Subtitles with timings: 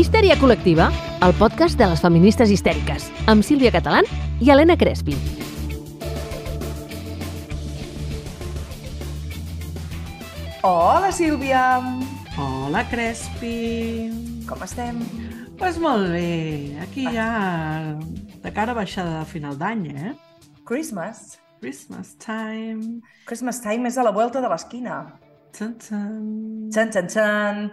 [0.00, 0.86] Histèria col·lectiva,
[1.20, 4.06] el podcast de les feministes histèriques, amb Sílvia Catalán
[4.40, 5.12] i Helena Crespi.
[10.64, 11.66] Hola, Sílvia!
[12.40, 13.52] Hola, Crespi!
[14.48, 15.04] Com estem?
[15.04, 17.28] Doncs pues molt bé, aquí ja
[18.40, 20.14] de cara a baixada de final d'any, eh?
[20.64, 21.36] Christmas.
[21.60, 23.02] Christmas time.
[23.28, 25.02] Christmas time és a la volta de l'esquina.
[25.52, 26.20] Txan, txan.
[26.72, 27.66] Txan, txan, txan.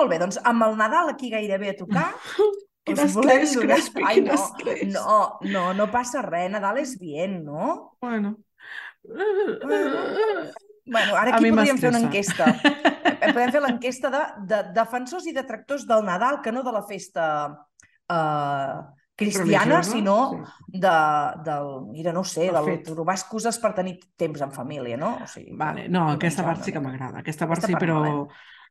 [0.00, 2.08] Molt bé, doncs amb el Nadal aquí gairebé a tocar,
[2.90, 4.46] us volem estrès, donar...
[4.88, 5.18] No, no,
[5.52, 7.98] no, no passa res, Nadal és bien, no?
[8.00, 8.38] Bueno.
[10.90, 12.54] Bueno, ara aquí podríem fer una enquesta.
[13.20, 16.80] Eh, Podem fer l'enquesta de, de defensors i detractors del Nadal, que no de la
[16.88, 17.24] festa
[18.08, 18.76] eh,
[19.12, 20.80] cristiana, Religiosa, sinó sí.
[20.80, 20.94] de,
[21.44, 22.86] del, mira, no sé, del fet.
[22.86, 25.18] trobar excuses per tenir temps en família, no?
[25.20, 27.20] O sigui, Vale, no, de aquesta part sí que m'agrada.
[27.20, 28.24] Aquesta part Aquesta sí, part però no,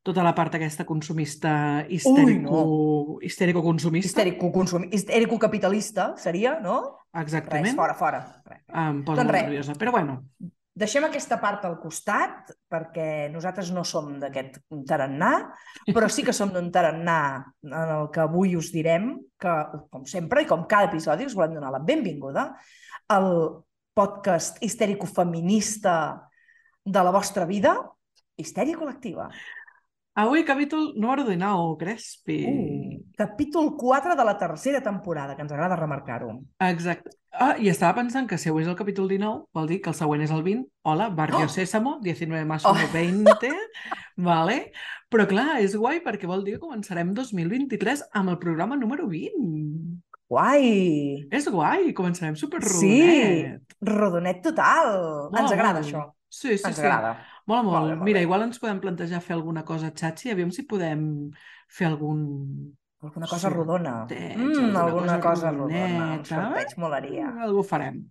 [0.03, 6.79] tota la part aquesta consumista histèrico, histèrico-consumista, Histèrico-consumi- histèrico-capitalista seria, no?
[7.13, 8.21] Res, exactament, fora, fora.
[8.45, 8.61] Res.
[8.69, 9.43] em posa Doncs molt res.
[9.43, 9.73] nerviosa.
[9.75, 10.23] Però bueno,
[10.79, 15.49] Deixem aquesta part al costat, perquè nosaltres no som d'aquest tarannà,
[15.91, 19.55] però sí que som d'un tarannà en el que avui us direm que,
[19.91, 22.53] com sempre i com cada episodi, us volem donar la benvinguda
[23.09, 23.59] al
[23.93, 26.29] podcast histèrico-feminista
[26.85, 27.75] de la vostra vida,
[28.39, 29.27] Histèria Col·lectiva.
[30.19, 32.37] Avui capítol número 19, Crespi.
[32.45, 36.33] Uh, capítol 4 de la tercera temporada, que ens agrada remarcar-ho.
[36.67, 37.15] Exacte.
[37.31, 39.95] Ah, i estava pensant que si avui és el capítol 19, vol dir que el
[39.95, 40.65] següent és el 20.
[40.89, 41.47] Hola, Barrio Oh!
[41.53, 42.73] Sésamo, 19 más Oh!
[42.73, 43.53] 1, 20.
[44.29, 44.71] vale?
[45.09, 50.03] Però clar, és guai perquè vol dir que començarem 2023 amb el programa número 20.
[50.29, 51.25] Guai!
[51.33, 53.77] És guai, començarem super Sí, rodonet.
[53.81, 54.91] rodonet total.
[55.31, 56.03] Mola ens agrada això.
[56.29, 56.83] Sí, sí, ens sí.
[56.83, 57.15] agrada.
[57.49, 57.65] Molt.
[57.65, 61.01] Molt bé, molt Mira, igual ens podem plantejar fer alguna cosa xatxi, aviam si podem
[61.67, 62.21] fer algun...
[63.01, 63.91] Alguna cosa Sorteig, rodona.
[64.03, 66.07] alguna Mm, alguna cosa cosa rodona.
[66.19, 67.29] Un sorteig molaria.
[67.45, 68.01] Algú farem.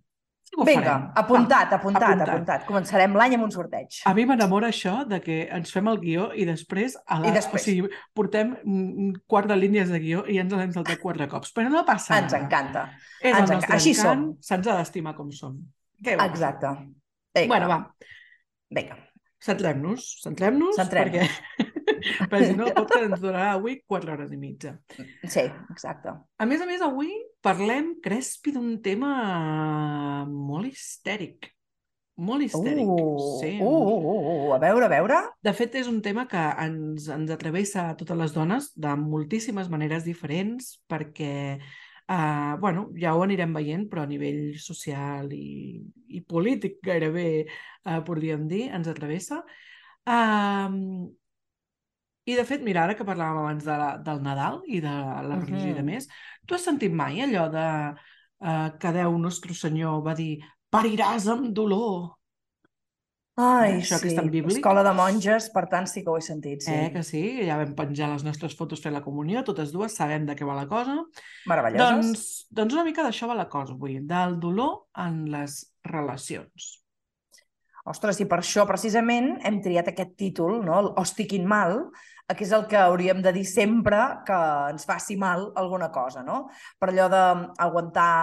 [0.49, 1.03] Algú Vinga, farem.
[1.21, 2.29] apuntat, apuntat, apuntat.
[2.33, 2.63] apuntat.
[2.65, 3.99] Començarem l'any amb un sorteig.
[4.09, 7.29] A mi m'enamora això de que ens fem el guió i després, a la...
[7.29, 7.61] I després.
[7.61, 8.55] o sigui, portem
[9.29, 11.53] quart de línies de guió i ens l'hem saltat quatre cops.
[11.53, 12.43] Però no passa Ens nada.
[12.47, 12.87] encanta.
[13.21, 14.25] És ens el nostre així encant.
[14.41, 15.61] Se'ns ha d'estimar com som.
[16.01, 16.17] Què?
[16.25, 16.73] Exacte.
[17.37, 17.47] Vinga.
[17.53, 17.79] Bueno, va,
[18.73, 18.97] Vinga.
[19.43, 20.07] Centrem-nos.
[20.23, 21.09] Centrem-nos Centrem.
[21.09, 21.69] perquè,
[22.31, 24.75] perquè si no el podcast ens durarà avui quatre hores i mitja.
[25.23, 26.15] Sí, exacte.
[26.37, 27.13] A més a més, avui
[27.45, 29.13] parlem, Crespi, d'un tema
[30.27, 31.51] molt histèric.
[32.19, 32.83] Molt histèric.
[32.83, 33.53] Uh, sí.
[33.63, 35.19] uh, uh, uh, a veure, a veure.
[35.45, 39.71] De fet, és un tema que ens, ens atravessa a totes les dones de moltíssimes
[39.71, 41.31] maneres diferents perquè,
[42.09, 45.79] eh, bueno, ja ho anirem veient, però a nivell social i,
[46.17, 49.43] i polític gairebé, eh, podríem dir, ens atravessa.
[50.09, 51.09] Um,
[52.25, 54.93] I, de fet, mira, ara que parlàvem abans de la, del Nadal i de
[55.29, 56.09] la religió i de més,
[56.45, 60.39] tu has sentit mai allò de eh, que Déu, nostre senyor, va dir
[60.73, 62.18] pariràs amb dolor?
[63.39, 64.11] Ai, Això que sí.
[64.11, 64.57] és tan bíblic.
[64.57, 66.73] Escola de monges, per tant, sí que ho he sentit, sí.
[66.75, 70.25] Eh, que sí, ja vam penjar les nostres fotos fent la comunió, totes dues sabem
[70.27, 70.97] de què va la cosa.
[71.47, 71.87] Meravelloses.
[71.87, 72.25] Doncs,
[72.59, 76.69] doncs una mica d'això va la cosa avui, del dolor en les relacions.
[77.89, 80.75] Ostres, i per això precisament hem triat aquest títol, no?
[80.83, 84.37] el Hostiquin mal, eh, que és el que hauríem de dir sempre que
[84.69, 86.43] ens faci mal alguna cosa, no?
[86.79, 88.13] Per allò d'aguantar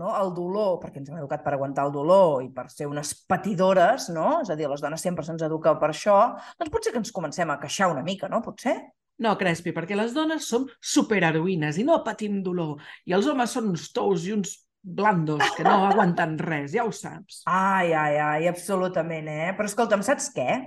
[0.00, 0.10] no?
[0.18, 4.08] el dolor, perquè ens hem educat per aguantar el dolor i per ser unes patidores,
[4.14, 4.40] no?
[4.42, 6.18] És a dir, les dones sempre se'ns educa per això,
[6.58, 8.42] doncs potser que ens comencem a queixar una mica, no?
[8.42, 8.76] Potser?
[9.22, 12.80] No, Crespi, perquè les dones som superheroïnes i no patim dolor.
[13.06, 16.90] I els homes són uns tous i uns blandos que no aguanten res, ja ho
[16.92, 17.44] saps.
[17.46, 19.52] Ai, ai, ai, absolutament, eh?
[19.54, 20.58] Però escolta'm, saps què?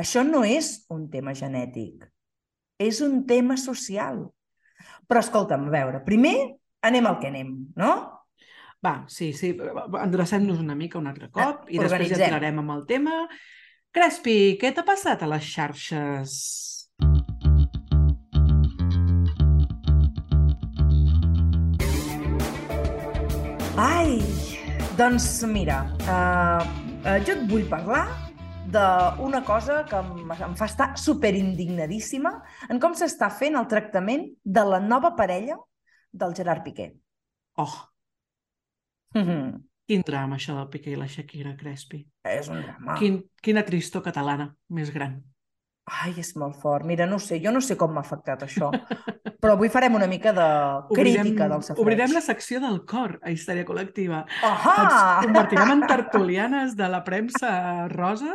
[0.00, 2.06] Això no és un tema genètic,
[2.80, 4.24] és un tema social.
[5.06, 6.36] Però escolta'm, a veure, primer
[6.82, 7.92] anem al que anem, no?
[8.82, 13.26] Va, sí, sí, endrecem-nos una mica un altre cop i després ja amb el tema.
[13.92, 16.40] Crespi, què t'ha passat a les xarxes?
[23.76, 24.18] Ai,
[24.96, 26.64] doncs mira, uh,
[27.04, 28.06] uh, jo et vull parlar
[28.72, 32.32] d'una cosa que em, em fa estar superindignadíssima
[32.70, 35.58] en com s'està fent el tractament de la nova parella
[36.12, 36.92] del Gerard Piqué.
[37.60, 37.72] Oh,
[39.12, 39.60] Mm
[39.92, 41.98] quin drama això del Piqué i la Shakira, Crespi.
[42.24, 42.94] És un drama.
[42.96, 45.18] Quin, quina tristor catalana més gran.
[45.90, 46.86] Ai, és molt fort.
[46.86, 48.68] Mira, no sé, jo no sé com m'ha afectat això,
[49.42, 50.46] però avui farem una mica de
[50.94, 51.82] crítica del safreig.
[51.82, 54.22] obrirem la secció del cor a Histèria Col·lectiva.
[54.46, 54.76] Ahà!
[54.84, 58.30] Ens convertirem en tertulianes de la premsa rosa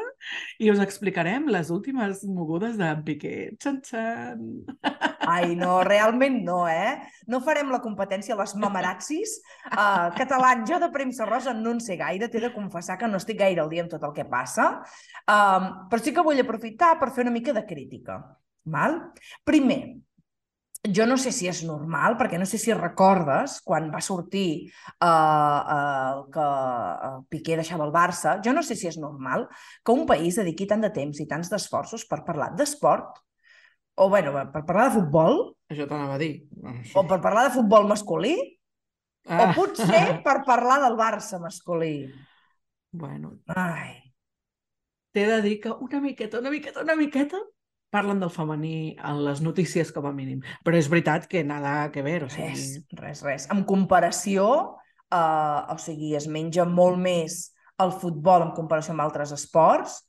[0.59, 3.37] i us explicarem les últimes mogudes de Piqué.
[3.63, 5.15] Xan, xan!
[5.27, 6.95] Ai, no, realment no, eh?
[7.27, 9.37] No farem la competència a les mamarazzis.
[9.67, 13.19] Uh, catalans, jo de premsa rosa no en sé gaire, t'he de confessar que no
[13.19, 14.69] estic gaire al dia amb tot el que passa,
[15.27, 18.21] um, però sí que vull aprofitar per fer una mica de crítica.
[18.67, 18.99] Val?
[19.47, 19.79] Primer,
[20.87, 24.69] jo no sé si és normal, perquè no sé si recordes quan va sortir
[25.03, 29.47] uh, uh, que uh, Piqué deixava el Barça, jo no sé si és normal
[29.83, 33.19] que un país dediqui tant de temps i tants d'esforços per parlar d'esport,
[33.97, 35.39] o bueno, per parlar de futbol...
[35.67, 36.45] Això t'anava a dir.
[36.95, 38.35] O per parlar de futbol masculí,
[39.27, 39.41] ah.
[39.41, 42.07] o potser per parlar del Barça masculí.
[42.93, 43.33] Bueno.
[43.51, 43.97] Ai.
[45.11, 47.41] T'he de dir que una miqueta, una miqueta, una miqueta
[47.89, 50.43] parlen del femení en les notícies com a mínim.
[50.63, 52.21] Però és veritat que nada que ver.
[52.27, 52.53] O sigui...
[52.53, 52.65] Res,
[53.01, 53.47] res, res.
[53.51, 54.47] En comparació,
[55.09, 57.47] eh, o sigui, es menja molt més
[57.81, 60.03] el futbol en comparació amb altres esports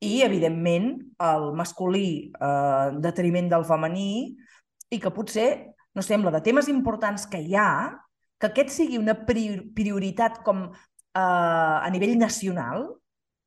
[0.00, 4.36] i, evidentment, el masculí eh, en detriment del femení
[4.90, 5.50] i que potser,
[5.94, 7.98] no sembla, de temes importants que hi ha,
[8.40, 12.88] que aquest sigui una prioritat com eh, a nivell nacional,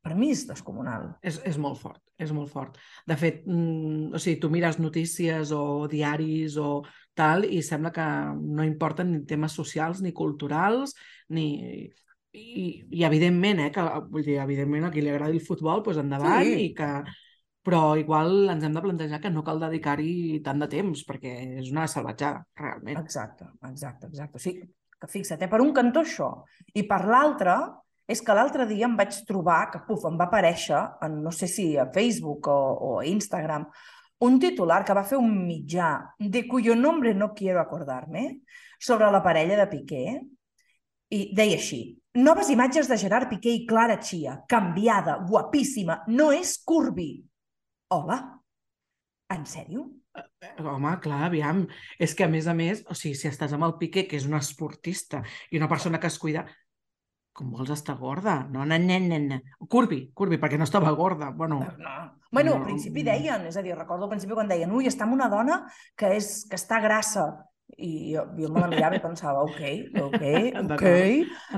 [0.04, 1.14] per mi és descomunal.
[1.24, 2.78] És, és molt fort, és molt fort.
[3.08, 6.84] De fet, mm, o sigui, tu mires notícies o diaris o
[7.16, 10.98] tal i sembla que no importen ni temes socials ni culturals
[11.30, 11.90] ni...
[12.34, 16.02] I, i evidentment, eh, que, vull dir, evidentment a qui li agradi el futbol, doncs
[16.02, 16.70] endavant sí.
[16.70, 16.90] i que
[17.64, 21.32] però igual ens hem de plantejar que no cal dedicar-hi tant de temps, perquè
[21.62, 23.00] és una salvatjada, realment.
[23.00, 24.36] Exacte, exacte, exacte.
[24.36, 24.68] O sigui,
[25.00, 25.50] que fixa't, eh?
[25.52, 26.30] per un cantó això,
[26.76, 27.56] i per l'altre,
[28.04, 31.48] és que l'altre dia em vaig trobar, que puf, em va aparèixer, en, no sé
[31.48, 33.70] si a Facebook o, o a Instagram,
[34.28, 38.42] un titular que va fer un mitjà de cuyo nombre no quiero acordarme
[38.80, 40.06] sobre la parella de Piqué
[41.14, 41.84] i deia així
[42.14, 47.24] Noves imatges de Gerard Piqué i Clara Chia, canviada, guapíssima, no és curvi.
[47.90, 48.20] Hola?
[49.34, 49.88] En sèrio?
[50.14, 51.64] Eh, home, clar, aviam,
[51.98, 54.28] és que a més a més, o sigui, si estàs amb el Piqué, que és
[54.30, 56.46] un esportista i una persona que es cuida,
[57.34, 58.44] com vols estar gorda?
[58.54, 59.40] No, no, no, no, no.
[59.66, 61.32] Curvi, curvi, perquè no estava gorda.
[61.34, 61.96] Bueno, no.
[62.30, 62.60] Bueno, no.
[62.60, 65.32] al principi deien, és a dir, recordo al principi quan deien ui, està amb una
[65.34, 65.64] dona
[65.98, 67.26] que, és, que està grassa.
[67.78, 69.62] I jo, jo me la mirava i pensava, ok,
[70.04, 70.26] ok,
[70.76, 70.86] ok,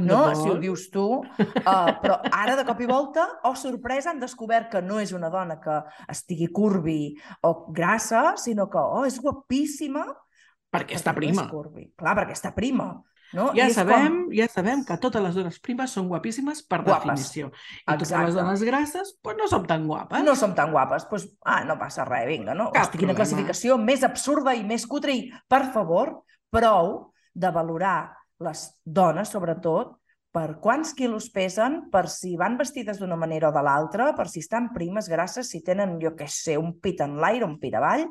[0.05, 0.19] no?
[0.37, 1.05] si ho dius tu.
[1.25, 5.31] Uh, però ara, de cop i volta, oh, sorpresa, han descobert que no és una
[5.33, 5.81] dona que
[6.11, 10.05] estigui curvi o grassa, sinó que, oh, és guapíssima.
[10.05, 11.49] Perquè, perquè està prima.
[11.51, 11.89] curvi.
[11.97, 12.89] Clar, perquè està prima.
[13.33, 13.49] No?
[13.57, 14.33] Ja, sabem, com...
[14.35, 17.01] ja sabem que totes les dones primes són guapíssimes per guapes.
[17.03, 17.49] definició.
[17.49, 18.05] I Exacte.
[18.05, 20.23] totes les dones grasses pues, no som tan guapes.
[20.23, 21.07] No som tan guapes.
[21.09, 22.69] Pues, ah, no passa res, vinga, no?
[22.75, 25.15] Cap Hosti, quina classificació més absurda i més cutre.
[25.15, 26.21] I, per favor,
[26.53, 26.95] prou
[27.33, 29.95] de valorar les dones, sobretot,
[30.35, 34.41] per quants quilos pesen, per si van vestides d'una manera o de l'altra, per si
[34.43, 38.09] estan primes, grasses, si tenen, jo què sé, un pit en l'aire, un pit avall.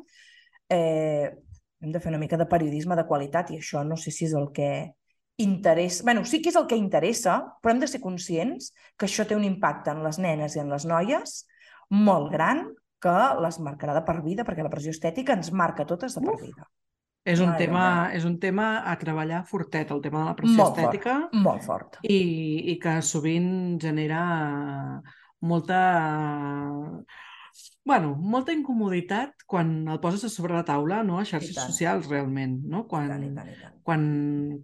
[0.73, 1.29] Eh,
[1.85, 4.33] hem de fer una mica de periodisme de qualitat i això no sé si és
[4.33, 4.69] el que
[5.37, 6.03] interessa...
[6.03, 9.35] bueno, sí que és el que interessa, però hem de ser conscients que això té
[9.35, 11.43] un impacte en les nenes i en les noies
[11.89, 12.69] molt gran
[13.03, 16.39] que les marcarà de per vida, perquè la pressió estètica ens marca totes de per
[16.39, 16.65] vida.
[17.25, 20.77] És un, tema, és un tema a treballar fortet, el tema de la pressió molt
[20.77, 21.15] estètica.
[21.23, 21.97] Fort, molt fort.
[22.05, 22.19] I,
[22.69, 24.21] I que sovint genera
[25.41, 25.79] molta
[27.85, 31.19] bueno, molta incomoditat quan el poses a sobre la taula, no?
[31.19, 32.85] a xarxes socials, realment, no?
[32.89, 33.75] Quan, I tant, i tant, i tant.
[33.85, 34.07] quan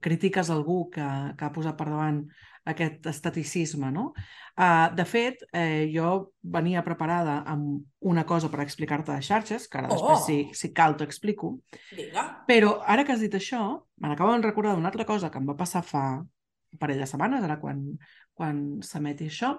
[0.03, 1.05] critiques algú que,
[1.37, 2.23] que ha posat per davant
[2.71, 4.11] aquest estaticisme, no?
[4.53, 9.79] Uh, de fet, eh, jo venia preparada amb una cosa per explicar-te de xarxes, que
[9.79, 9.95] ara oh!
[9.95, 11.55] després, si, si cal, t'ho explico.
[11.95, 12.27] Vinga.
[12.49, 13.63] Però ara que has dit això,
[13.97, 17.07] me n'acabo de recordar d'una altra cosa que em va passar fa un parell de
[17.09, 17.81] setmanes, ara quan,
[18.37, 19.55] quan s'emeti això,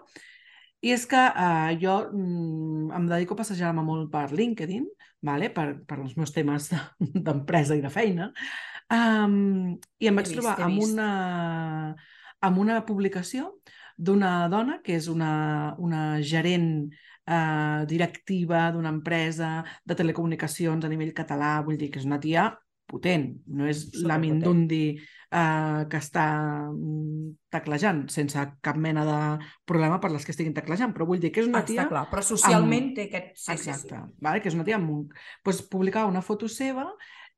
[0.83, 4.89] i és que eh, jo mm, em dedico a passejar-me molt per LinkedIn,
[5.23, 5.51] vale?
[5.55, 6.71] per, per els meus temes
[7.27, 8.33] d'empresa i de feina,
[8.91, 11.09] um, i em vaig vist, trobar amb una,
[12.43, 13.53] amb una publicació
[13.97, 15.33] d'una dona que és una,
[15.79, 22.09] una gerent eh, directiva d'una empresa de telecomunicacions a nivell català, vull dir que és
[22.09, 22.49] una tia
[22.93, 26.27] potent, no és la Mindundi eh, que està
[26.69, 29.19] mm, teclejant sense cap mena de
[29.69, 31.87] problema per les que estiguin teclejant, però vull dir que és una tia...
[31.87, 32.95] Està clar, però socialment amb...
[32.99, 33.35] té aquest...
[33.41, 34.23] Sí, Exacte, sí, sí.
[34.29, 34.45] Vale?
[34.45, 35.03] que és una tia amb un...
[35.43, 36.87] Pues, publicar una foto seva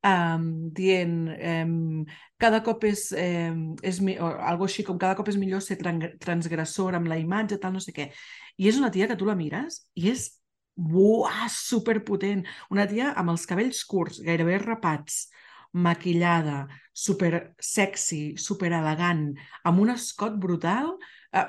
[0.05, 2.05] um, dient um,
[2.41, 6.99] cada cop és, um, és o algo així com cada cop és millor ser transgressor
[6.99, 8.11] amb la imatge, tal, no sé què.
[8.59, 10.33] I és una tia que tu la mires i és
[10.75, 12.41] Buah, superpotent.
[12.75, 15.29] Una tia amb els cabells curts, gairebé rapats,
[15.75, 19.33] maquillada, super sexy, super elegant,
[19.67, 20.95] amb un escot brutal,
[21.35, 21.49] eh,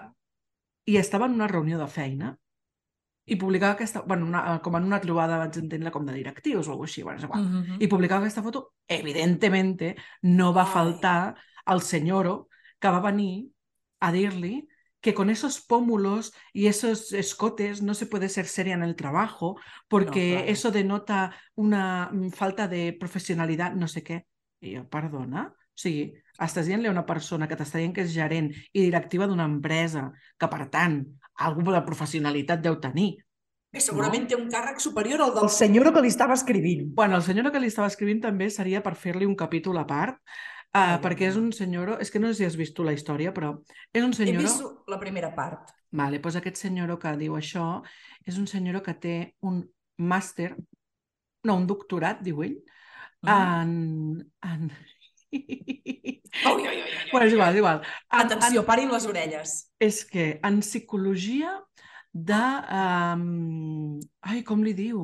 [0.86, 2.36] i estava en una reunió de feina
[3.26, 4.04] i publicava aquesta...
[4.06, 7.18] Bueno, una, com en una trobada vaig entendre com de directius o alguna així, bueno,
[7.18, 7.42] és igual.
[7.44, 7.82] Mm -hmm.
[7.82, 10.72] I publicava aquesta foto, evidentemente no va Ai.
[10.74, 13.50] faltar el senyoro que va venir
[14.00, 14.68] a dir-li
[15.06, 19.56] que con esos pómulos y esos escotes no se puede ser seria en el trabajo
[19.88, 20.52] porque No, claro.
[20.52, 24.24] eso denota una mm, falta de professionalitat, no sé què.
[24.66, 25.44] I jo, perdona?
[25.54, 26.08] O sigui,
[26.42, 30.08] estàs dient-li a una persona que t'està dient que és gerent i directiva d'una empresa,
[30.42, 30.98] que per tant,
[31.38, 33.12] alguna de professionalitat deu tenir.
[33.70, 36.90] Que segurament té un càrrec superior al del senyor que li estava escrivint.
[36.98, 40.18] Bueno, el senyor que li estava escrivint també seria per fer-li un capítol a part,
[40.76, 41.96] uh, Ai, perquè és un senyor...
[42.04, 43.56] És que no sé si has vist tu la història, però
[43.96, 44.44] és un He senyor...
[44.44, 45.72] vist la primera part.
[45.96, 47.82] Vale, doncs aquest senyor que diu això
[48.28, 49.18] és un senyor que té
[49.48, 49.64] un
[49.98, 50.52] màster,
[51.48, 52.60] no, un doctorat, diu ell,
[53.26, 53.30] Mm.
[53.30, 54.32] en...
[54.42, 54.72] en...
[55.32, 57.12] Ui, ui, ui, ui, ui.
[57.12, 57.82] bueno, és igual, és igual.
[58.12, 59.56] En, Atenció, parin les orelles.
[59.80, 61.56] En, és que en psicologia
[62.14, 62.44] de...
[62.72, 63.98] Um...
[64.22, 65.02] Ai, com li diu?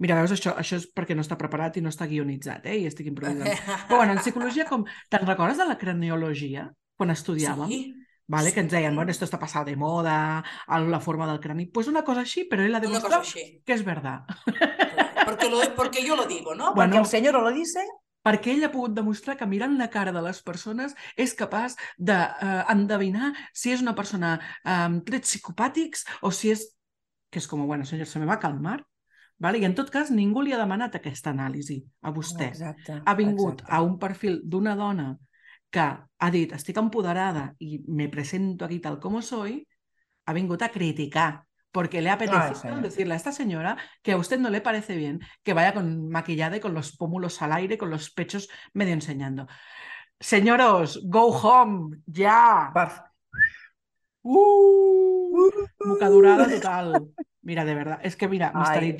[0.00, 2.78] Mira, veus, això, això és perquè no està preparat i no està guionitzat, eh?
[2.80, 3.50] I estic improvisant.
[3.86, 4.86] Però bueno, en psicologia, com...
[5.12, 6.70] Te'n recordes de la craniologia?
[6.96, 7.68] Quan estudiàvem?
[7.68, 7.82] Sí.
[8.30, 8.96] Vale, que ens deien, Sí.
[8.96, 11.66] bueno, esto está pasado de moda, la forma del crani.
[11.66, 14.22] Pues una cosa així, però ell ha demostrat que és verdad.
[15.24, 16.72] Porque, lo, porque yo lo digo, ¿no?
[16.74, 16.92] Bueno.
[16.94, 17.82] Porque el señor lo dice.
[18.22, 23.32] Perquè ell ha pogut demostrar que mirant la cara de les persones és capaç d'endevinar
[23.56, 26.66] si és una persona amb trets psicopàtics o si és...
[27.32, 28.82] Que és com, bueno, senyor, se me va a calmar.
[29.40, 29.58] Vale?
[29.58, 32.50] I en tot cas, ningú li ha demanat aquesta anàlisi a vostè.
[32.52, 33.00] Exacte.
[33.04, 33.72] ha vingut exacte.
[33.72, 35.14] a un perfil d'una dona
[35.70, 39.66] que ha dit estic empoderada y me presento aquí tal como soy,
[40.26, 42.82] ha vingut a criticar porque le ha apetecido señor.
[42.82, 46.56] decirle a esta señora que a usted no le parece bien que vaya con maquillada
[46.56, 49.46] y con los pómulos al aire, con los pechos medio enseñando.
[50.18, 52.70] Señoros, go home, ya.
[52.74, 52.88] Per...
[54.22, 55.50] Uh,
[55.86, 57.08] mocadurada total.
[57.40, 58.96] Mira, de verdad, és que mira, Ai.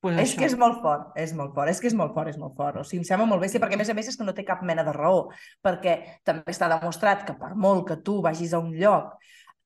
[0.00, 0.38] Pues És això.
[0.38, 2.78] que és molt fort, és molt fort, és que és molt fort, és molt fort.
[2.80, 4.46] O sigui, em sembla molt bèstia, perquè a més a més és que no té
[4.48, 5.26] cap mena de raó,
[5.60, 9.12] perquè també està demostrat que per molt que tu vagis a un lloc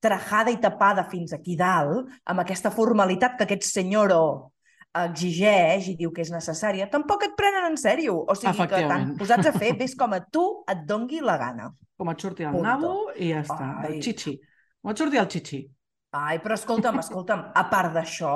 [0.02, 4.12] trajada i tapada fins aquí dalt, amb aquesta formalitat que aquest senyor
[4.94, 8.18] exigeix i diu que és necessària, tampoc et prenen en sèrio.
[8.28, 11.70] O sigui, que t'han posats a fer, ves com a tu et dongui la gana.
[11.98, 12.66] Com et surti el Punto.
[12.66, 13.70] nabo i ja està.
[13.80, 13.96] Ai.
[13.96, 14.36] El xixi.
[14.82, 15.64] Com et surti el xixi.
[16.14, 18.34] Ai, però escolta'm, escolta'm, a part d'això,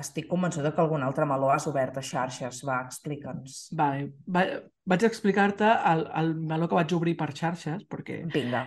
[0.00, 2.62] estic convençuda que algun altre meló has obert a xarxes.
[2.64, 3.68] Va, explica'ns.
[3.76, 4.06] Vale.
[4.26, 4.46] Va,
[4.88, 8.64] vaig explicar-te el, el meló que vaig obrir per xarxes, perquè Vinga.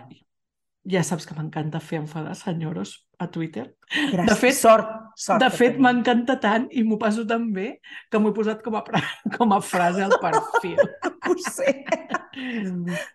[0.86, 3.66] ja saps que m'encanta fer enfadar senyoros a Twitter.
[3.90, 4.28] Gràcies.
[4.30, 7.80] De fet- sort, sort De fet, m'encanta tant i m'ho passo tan bé
[8.10, 8.84] que m'ho he posat com a,
[9.36, 10.78] com a frase al perfil.
[11.26, 11.82] Ho sé.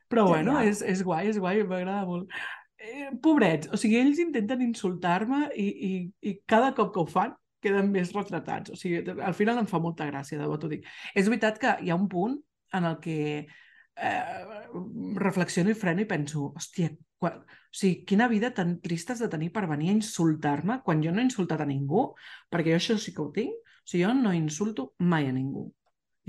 [0.10, 0.68] Però bueno, Genial.
[0.68, 2.27] és, és guai, és guai, m'agrada molt.
[2.82, 5.91] Eh, pobrets, o sigui, ells intenten insultar-me i, i,
[6.27, 8.74] i cada cop que ho fan queden més retratats.
[8.74, 10.88] O sigui, al final em fa molta gràcia, de bo t'ho dic.
[11.15, 12.38] És veritat que hi ha un punt
[12.77, 14.22] en el que eh,
[15.22, 16.91] reflexiono i freno i penso, hòstia,
[17.22, 17.41] quan...
[17.44, 21.13] o sigui, quina vida tan trista has de tenir per venir a insultar-me quan jo
[21.13, 22.10] no he insultat a ningú,
[22.51, 23.53] perquè jo això sí que ho tinc.
[23.82, 25.70] O sigui, jo no insulto mai a ningú.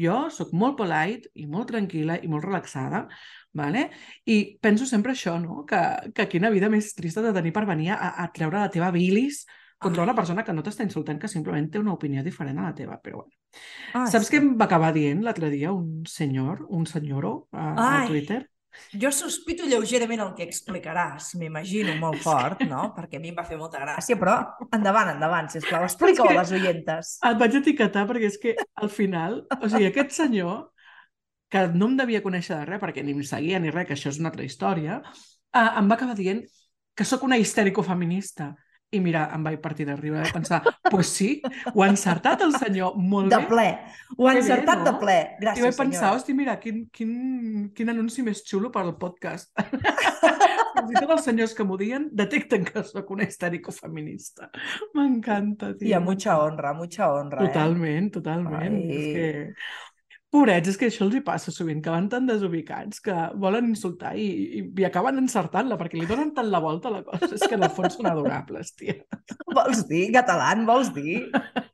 [0.00, 3.04] Jo sóc molt polite i molt tranquil·la i molt relaxada,
[3.52, 3.90] vale?
[4.24, 5.66] i penso sempre això, no?
[5.68, 5.80] que,
[6.16, 9.44] que quina vida més trista de tenir per venir a, a treure la teva bilis
[9.82, 12.76] contra una persona que no t'està insultant, que simplement té una opinió diferent a la
[12.78, 13.34] teva, però bueno.
[13.92, 14.34] Ah, Saps sí.
[14.34, 17.92] què em va acabar dient l'altre dia un senyor, un senyoro a, a.
[18.08, 18.40] Twitter?
[18.96, 22.86] Jo sospito lleugerament el que explicaràs, m'imagino molt fort, no?
[22.96, 24.38] Perquè a mi em va fer molta gràcia, però
[24.72, 27.16] endavant, endavant, sisplau, explica-ho a les oientes.
[27.28, 30.70] Et vaig etiquetar perquè és que al final, o sigui, aquest senyor,
[31.52, 34.08] que no em devia conèixer de res perquè ni em seguia ni res, que això
[34.08, 35.02] és una altra història,
[35.52, 36.40] eh, em va acabar dient
[36.96, 38.54] que sóc una histèrico-feminista.
[38.92, 40.58] I mira, em vaig partir de riure i pensar,
[40.90, 41.40] pues sí,
[41.72, 43.46] ho ha encertat el senyor molt De bé.
[43.48, 43.66] ple.
[44.18, 44.84] Ho ha Que bé, encertat no?
[44.90, 45.16] de ple.
[45.38, 46.16] I Gràcies, vaig pensar, senyora.
[46.18, 47.14] hosti, mira, quin, quin,
[47.74, 49.48] quin anunci més xulo per al podcast.
[50.82, 54.50] Fins i tot els senyors que m'ho diuen detecten que sóc una histèrico-feminista.
[54.96, 55.88] M'encanta, tio.
[55.88, 58.76] I a mucha honra, mucha honra, Totalment, totalment.
[58.76, 58.98] Ai.
[58.98, 59.54] És que...
[60.32, 64.14] Pobrets, és que això els hi passa sovint, que van tan desubicats que volen insultar
[64.16, 64.24] i,
[64.58, 67.28] i, i acaben encertant-la, perquè li donen tant la volta a la cosa.
[67.36, 68.96] És que en el fons són adorables, tia.
[69.58, 71.26] Vols dir, catalán, vols dir?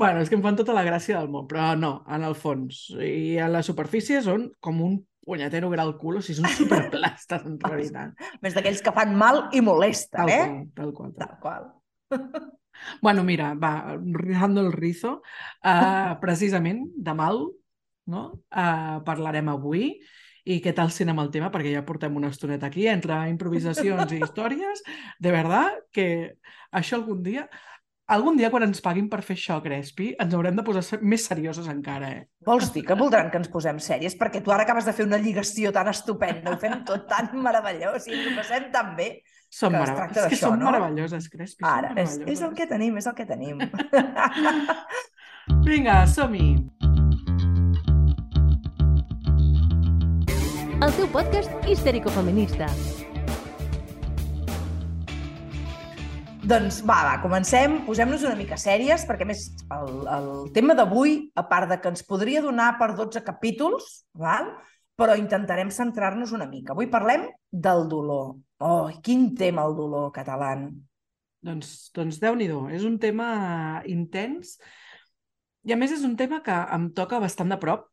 [0.00, 2.86] Bueno, és que em fan tota la gràcia del món, però no, en el fons.
[3.04, 4.96] I a la superfície són com un
[5.28, 8.16] punyetero gra al cul, o sigui, són superplastes, en realitat.
[8.42, 10.40] Més d'aquells que fan mal i molesten, Tal eh?
[10.40, 11.12] qual, tal qual.
[11.20, 11.28] Tal.
[11.28, 12.48] Tal qual.
[13.04, 15.20] Bueno, mira, va, rizando el rizo,
[15.62, 17.42] uh, precisament de mal,
[18.06, 18.42] no?
[18.48, 19.92] Uh, parlarem avui
[20.50, 24.12] i què tal si anem al tema, perquè ja portem una estoneta aquí, entre improvisacions
[24.16, 24.84] i històries,
[25.20, 26.06] de verdad que
[26.72, 27.48] això algun dia
[28.10, 31.68] algun dia quan ens paguin per fer això, Crespi, ens haurem de posar més seriosos
[31.70, 32.24] encara, eh?
[32.46, 34.16] Vols dir que voldran que ens posem sèries?
[34.18, 38.10] Perquè tu ara acabes de fer una lligació tan estupenda, ho fem tot tan meravellós
[38.10, 39.12] i ho passem tan bé.
[39.50, 40.70] Som Que es tracta que d'això, som no?
[40.70, 41.66] meravelloses, Crespi.
[41.66, 43.62] Ara, és, és el que tenim, és el que tenim.
[45.66, 46.79] Vinga, som-hi!
[50.80, 52.64] El teu podcast histèrico-feminista.
[56.40, 59.42] Doncs va, va, comencem, posem-nos una mica sèries, perquè a més
[59.76, 64.54] el, el tema d'avui, a part de que ens podria donar per 12 capítols, val?
[64.96, 66.72] però intentarem centrar-nos una mica.
[66.72, 68.38] Avui parlem del dolor.
[68.64, 70.54] Oh, quin tema el dolor català.
[71.44, 73.28] Doncs, doncs Déu-n'hi-do, és un tema
[73.84, 74.56] intens
[75.68, 77.89] i a més és un tema que em toca bastant de prop,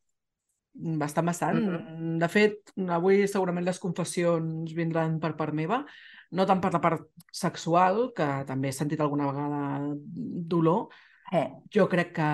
[0.77, 1.57] bastant, bastant.
[1.57, 2.17] Mhm.
[2.21, 5.83] De fet, avui segurament les confessions vindran per part meva,
[6.31, 10.89] no tant per la part sexual, que també he sentit alguna vegada dolor.
[11.31, 12.27] Eh, Jo crec que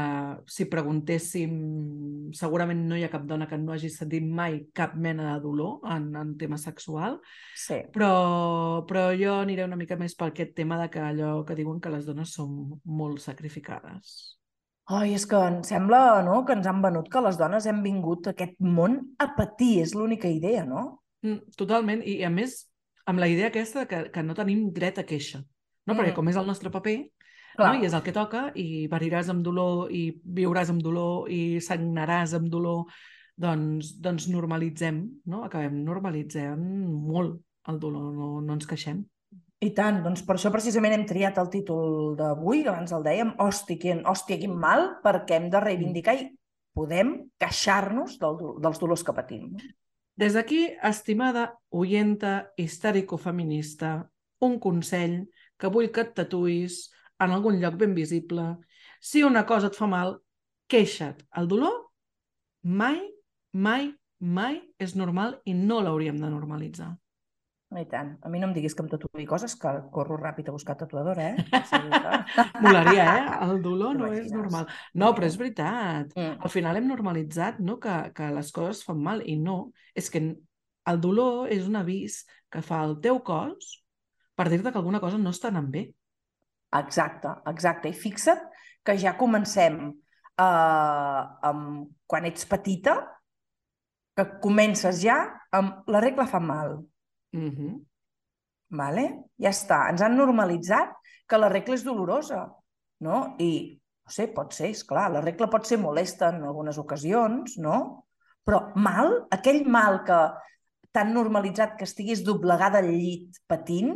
[0.45, 1.53] si preguntéssim,
[2.37, 5.81] segurament no hi ha cap dona que no hagi sentit mai cap mena de dolor
[5.89, 7.17] en, en tema sexual,
[7.57, 7.81] sí.
[7.93, 11.81] però, però jo aniré una mica més per aquest tema de que allò que diuen
[11.81, 14.37] que les dones són molt sacrificades.
[14.91, 18.27] Ai, és que em sembla no, que ens han venut que les dones hem vingut
[18.27, 20.83] a aquest món a patir, és l'única idea, no?
[21.23, 22.57] Mm, totalment, i a més
[23.07, 25.39] amb la idea aquesta que, que no tenim dret a queixa,
[25.87, 25.95] no?
[25.95, 26.15] perquè Mm.
[26.17, 26.97] com és el nostre paper,
[27.55, 27.81] Clar, no?
[27.81, 32.35] i és el que toca, i pariràs amb dolor, i viuràs amb dolor, i sagnaràs
[32.35, 32.85] amb dolor,
[33.39, 35.43] doncs, doncs normalitzem, no?
[35.47, 36.63] acabem normalitzant
[37.07, 37.39] molt
[37.71, 39.03] el dolor, no, no ens queixem.
[39.63, 43.79] I tant, doncs per això precisament hem triat el títol d'avui, abans el dèiem, Hòstia,
[43.79, 46.25] quin, hòstia, quin mal, perquè hem de reivindicar i
[46.75, 49.53] podem queixar-nos del, dels dolors que patim.
[50.19, 53.93] Des d'aquí, estimada oyenta histèrico-feminista,
[54.43, 55.21] un consell
[55.57, 56.81] que vull que et tatuïs
[57.23, 58.45] en algun lloc ben visible.
[58.99, 60.17] Si una cosa et fa mal,
[60.67, 61.23] queixa't.
[61.39, 61.79] El dolor
[62.63, 62.99] mai,
[63.53, 66.91] mai, mai és normal i no l'hauríem de normalitzar.
[67.81, 68.13] I tant.
[68.21, 71.33] A mi no em diguis que em tatuï coses, que corro ràpid a buscar tatuadora,
[71.33, 71.45] eh?
[72.33, 72.61] Que...
[72.61, 73.23] Molaria, eh?
[73.47, 74.67] El dolor no és normal.
[74.93, 76.13] No, però és veritat.
[76.15, 76.39] Mm.
[76.45, 79.71] Al final hem normalitzat no, que, que les coses fan mal i no.
[79.95, 80.23] És que
[80.89, 83.79] el dolor és un avís que fa el teu cos
[84.35, 85.87] per dir-te que alguna cosa no està anant bé.
[86.73, 87.89] Exacte, exacte.
[87.89, 88.47] I fixa't
[88.83, 92.97] que ja comencem eh, amb, quan ets petita,
[94.17, 95.17] que comences ja
[95.53, 96.79] amb la regla fa mal,
[97.33, 97.85] Mm -hmm.
[98.69, 99.23] vale?
[99.37, 99.89] ja està.
[99.89, 100.93] Ens han normalitzat
[101.27, 102.47] que la regla és dolorosa,
[102.99, 103.35] no?
[103.39, 107.57] I, no sé, pot ser, és clar, la regla pot ser molesta en algunes ocasions,
[107.57, 108.05] no?
[108.45, 110.19] Però mal, aquell mal que
[110.91, 113.95] tan normalitzat que estiguis doblegada al llit patint,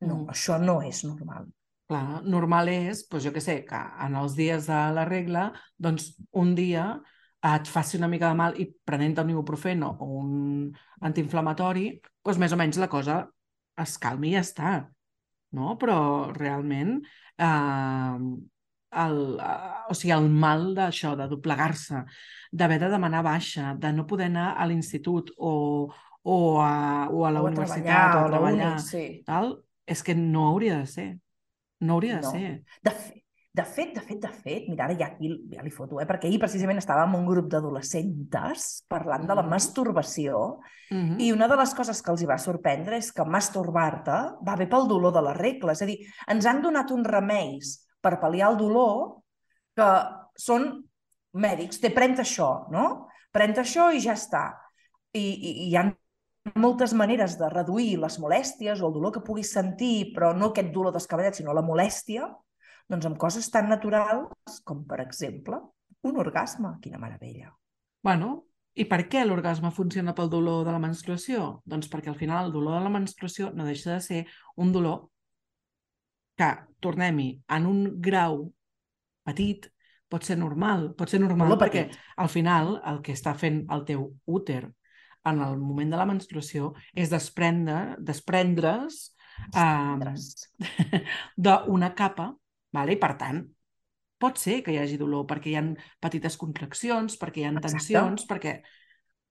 [0.00, 0.28] no, Mm.
[0.28, 1.46] això no és normal.
[1.86, 6.16] Clar, normal és, doncs jo què sé, que en els dies de la regla, doncs
[6.32, 7.00] un dia
[7.42, 12.52] et faci una mica de mal i prenent un ibuprofeno o un antiinflamatori, doncs més
[12.54, 13.22] o menys la cosa
[13.82, 14.72] es calmi i ja està.
[15.52, 15.76] No?
[15.80, 18.18] Però realment eh,
[19.02, 22.04] el, eh, o sigui, el mal d'això, de doblegar-se,
[22.52, 25.52] d'haver de demanar baixa, de no poder anar a l'institut o,
[26.22, 28.72] o, a, o a la O a universitat treballar, o o a a la treballar,
[28.78, 29.04] uni, sí.
[29.26, 29.54] tal,
[29.86, 31.08] és que no hauria de ser.
[31.82, 32.30] No hauria de No.
[32.30, 32.52] ser.
[32.84, 32.96] De
[33.54, 36.06] de fet, de fet, de fet, mira, ara ja aquí ja li foto, eh?
[36.08, 39.50] perquè ahir precisament estava amb un grup d'adolescentes parlant de la Mhm.
[39.50, 40.60] masturbació
[40.90, 44.56] Mm i una de les coses que els hi va sorprendre és que masturbar-te va
[44.56, 45.72] bé pel dolor de la regla.
[45.72, 49.22] És a dir, ens han donat uns remeis per pal·liar el dolor
[49.74, 49.88] que
[50.36, 50.84] són
[51.32, 51.80] mèdics.
[51.80, 53.08] Té, pren això, no?
[53.32, 54.54] Pren això i ja està.
[55.12, 55.94] I, i, i hi ha
[56.56, 60.72] moltes maneres de reduir les molèsties o el dolor que puguis sentir, però no aquest
[60.72, 62.28] dolor descabellat, sinó la molèstia,
[62.90, 65.60] doncs amb coses tan naturals com, per exemple,
[66.08, 66.76] un orgasme.
[66.82, 67.52] Quina meravella.
[68.02, 68.32] Bueno,
[68.74, 71.62] i per què l'orgasme funciona pel dolor de la menstruació?
[71.68, 74.22] Doncs perquè al final el dolor de la menstruació no deixa de ser
[74.56, 75.06] un dolor
[76.40, 76.50] que,
[76.82, 78.46] tornem-hi, en un grau
[79.28, 79.68] petit
[80.12, 80.90] pot ser normal.
[80.98, 81.98] Pot ser normal Dolor perquè petit.
[82.20, 84.62] al final el que està fent el teu úter
[85.28, 89.12] en el moment de la menstruació és desprendre, desprendre's
[89.54, 90.50] eh, Ostres.
[91.46, 92.32] d'una capa,
[92.72, 92.96] vale?
[92.96, 93.42] i per tant,
[94.22, 95.64] pot ser que hi hagi dolor perquè hi ha
[96.02, 97.72] petites contraccions, perquè hi ha Exacte.
[97.72, 98.60] tensions, perquè,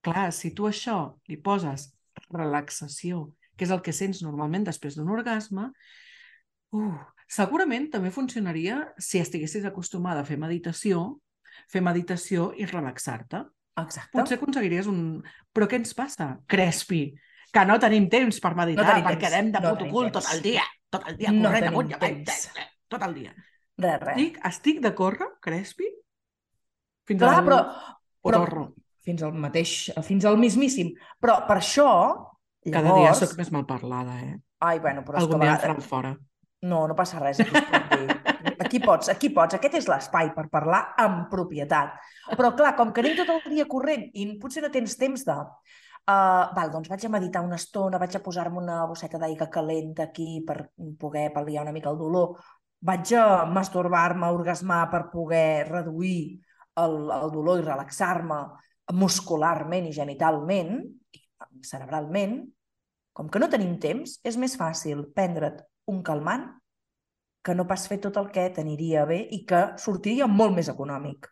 [0.04, 0.98] clar, si tu això
[1.30, 1.90] li poses
[2.32, 5.70] relaxació, que és el que sents normalment després d'un orgasme,
[6.76, 11.20] uh, segurament també funcionaria si estiguessis acostumada a fer meditació,
[11.72, 13.44] fer meditació i relaxar-te.
[13.80, 14.12] Exacte.
[14.12, 15.22] Potser aconseguiries un...
[15.52, 16.34] Però què ens passa?
[16.48, 17.06] Crespi,
[17.52, 20.10] que no tenim temps per meditar, tenim perquè temps, anem de no puto tenim cul
[20.10, 20.28] temps.
[20.28, 22.71] tot el dia, tot el dia No corrent amunt i avall, temps.
[22.92, 23.32] Tot el dia.
[23.80, 24.16] Res, res.
[24.16, 25.88] Estic, estic de córrer, Crespi,
[27.08, 27.60] fins Clar, al però,
[28.22, 28.66] però
[29.02, 29.72] fins al mateix,
[30.06, 30.92] fins al mismíssim.
[31.20, 31.88] Però per això,
[32.62, 33.24] Cada dia llavors...
[33.24, 34.36] sóc més mal parlada, eh?
[34.62, 36.12] Ai, bueno, però és Algun que a dia em vegades- faran fora.
[36.62, 38.04] No, no passa res, aquí.
[38.62, 39.56] Aquí pots, aquí pots.
[39.58, 41.96] Aquest és l'espai per parlar amb propietat.
[42.38, 45.34] Però, clar, com que anem tot el dia corrent i potser no tens temps de...
[46.02, 50.08] Uh, val, doncs vaig a meditar una estona, vaig a posar-me una bosseta d'aigua calenta
[50.08, 50.56] aquí per
[50.98, 52.38] poder pal·liar una mica el dolor.
[52.82, 56.40] Vaig a masturbar-me, a orgasmar per poder reduir
[56.82, 58.40] el, el dolor i relaxar-me
[58.98, 60.80] muscularment i genitalment,
[61.14, 61.22] i
[61.66, 62.40] cerebralment.
[63.12, 66.48] Com que no tenim temps, és més fàcil prendre't un calmant
[67.42, 71.26] que no pas fer tot el que t'aniria bé i que sortiria molt més econòmic.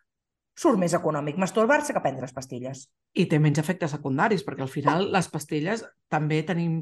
[0.61, 2.83] Surt més econòmic masturbar-se que prendre's pastilles.
[3.15, 6.81] I té menys efectes secundaris, perquè al final les pastilles també tenim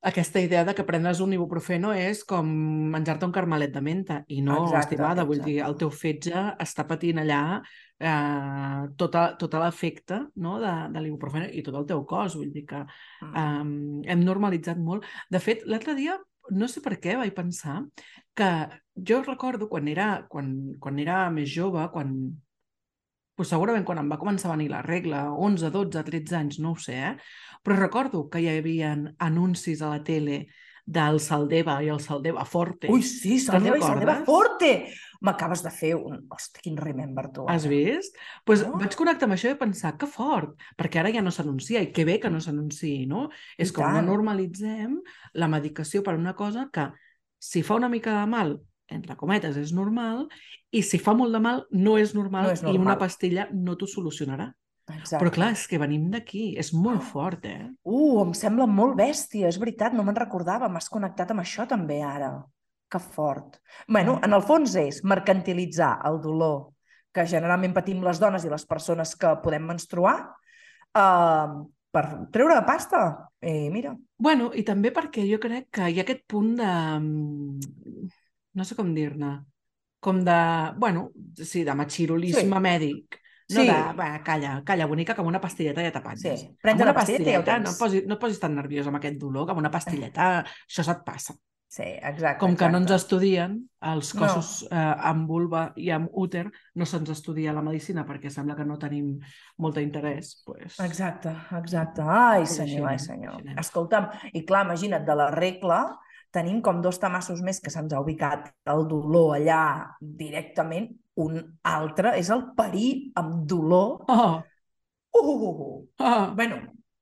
[0.00, 2.48] aquesta idea de que prendre's un ibuprofeno és com
[2.94, 5.68] menjar-te un carmelet de menta i no, Exacte, estimada, vull dir, exacte.
[5.68, 11.76] el teu fetge està patint allà eh, tota l'efecte no, de, de l'ibuprofeno i tot
[11.82, 12.80] el teu cos, vull dir que
[13.28, 15.04] um, hem normalitzat molt.
[15.28, 16.16] De fet, l'altre dia,
[16.50, 17.82] no sé per què, vaig pensar
[18.36, 18.50] que
[18.96, 22.16] jo recordo quan era, quan, quan era més jove, quan
[23.40, 26.74] pues segurament quan em va començar a venir la regla, 11, 12, 13 anys, no
[26.74, 27.12] ho sé, eh?
[27.62, 30.46] Però recordo que hi havia anuncis a la tele
[30.90, 32.88] del Saldeva i el Saldeva Forte.
[32.90, 34.16] Ui, sí, Saldeva i Saldeva?
[34.26, 34.70] Forte!
[35.20, 36.22] M'acabes de fer un...
[36.32, 37.44] Hosti, quin remember tu.
[37.52, 38.16] Has vist?
[38.48, 38.72] Pues Oh.
[38.80, 42.06] vaig connectar amb això i pensar que fort, perquè ara ja no s'anuncia i que
[42.08, 43.28] bé que no s'anunciï, no?
[43.60, 44.96] És I com no normalitzem
[45.34, 46.88] la medicació per una cosa que
[47.38, 48.56] si fa una mica de mal,
[48.88, 50.24] entre cometes, és normal,
[50.72, 52.98] i si fa molt de mal, no és normal, No és i una normal.
[53.04, 54.48] pastilla no t'ho solucionarà.
[54.98, 55.20] Exacte.
[55.22, 57.68] Però clar, és que venim d'aquí, és molt fort, eh?
[57.84, 62.00] Uh, em sembla molt bèstia, és veritat, no me'n recordava, m'has connectat amb això també
[62.02, 62.32] ara.
[62.90, 63.60] Que fort.
[63.86, 66.72] bueno, en el fons és mercantilitzar el dolor
[67.14, 70.16] que generalment patim les dones i les persones que podem menstruar
[70.98, 73.28] uh, per treure pasta.
[73.42, 76.66] I mira, Bueno, i també perquè jo crec que hi ha aquest punt de...
[77.00, 78.10] mm,
[78.58, 79.30] No sé com dir-ne.
[80.02, 80.36] Com de...
[80.76, 82.62] Bueno, sí, de machirulisme Sí.
[82.66, 83.19] mèdic.
[83.50, 83.66] No Sí.
[83.66, 83.76] de...
[83.98, 86.22] Va, calla, calla, bonica, que amb una pastilleta ja t'apanys.
[86.22, 88.96] Sí, Amb una pastilleta i ja no, et posis, no et posis tan nerviós amb
[89.00, 91.34] aquest dolor, que amb una pastilleta això se't passa.
[91.70, 92.40] sí, exacte.
[92.40, 93.02] Com que no ens exacte.
[93.04, 94.20] estudien, els No.
[94.20, 94.76] cossos eh,
[95.10, 99.12] amb vulva i amb úter, no se'ns estudia la medicina perquè sembla que no tenim
[99.58, 100.42] molt interès.
[100.44, 100.80] Pues...
[100.80, 102.02] Exacte, exacte.
[102.02, 103.34] Ai, Pues senyor, ai, senyor.
[103.38, 103.58] anem.
[103.58, 105.96] Escolta'm, i clar, imagina't, de la regla
[106.32, 109.62] tenim com dos tamassos més que se'ns ha ubicat el dolor allà
[110.00, 110.90] directament.
[111.16, 114.04] Un altre és el parir amb dolor.
[114.08, 114.40] Oh,
[115.12, 115.86] Uh, uh, uh, uh.
[115.98, 116.34] oh.
[116.36, 116.56] Bueno,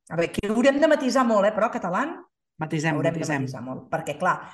[0.09, 1.53] a veure, aquí haurem de matisar molt, eh?
[1.53, 2.07] però català
[2.59, 3.43] Matisem, haurem de matisem.
[3.43, 3.83] matisar molt.
[3.93, 4.49] Perquè, clar,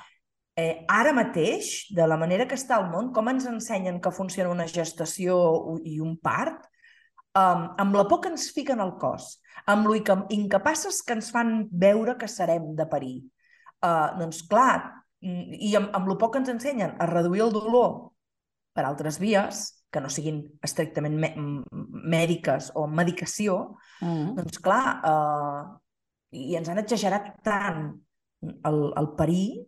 [0.59, 4.51] eh, ara mateix, de la manera que està el món, com ens ensenyen que funciona
[4.51, 5.37] una gestació
[5.87, 6.67] i un part,
[7.33, 11.31] um, amb la por que ens fiquen al cos, amb lo inca- incapaces que ens
[11.31, 13.15] fan veure que serem de parir.
[13.81, 17.51] Uh, doncs clar, mm, i amb, amb lo poc que ens ensenyen a reduir el
[17.55, 18.11] dolor
[18.75, 19.61] per altres vies,
[19.91, 21.29] que no siguin estrictament mè
[22.15, 24.33] mèdiques o medicació, Mm.
[24.35, 25.77] doncs clar, uh,
[26.35, 27.93] i ens han exagerat tant
[28.43, 29.63] el, el parir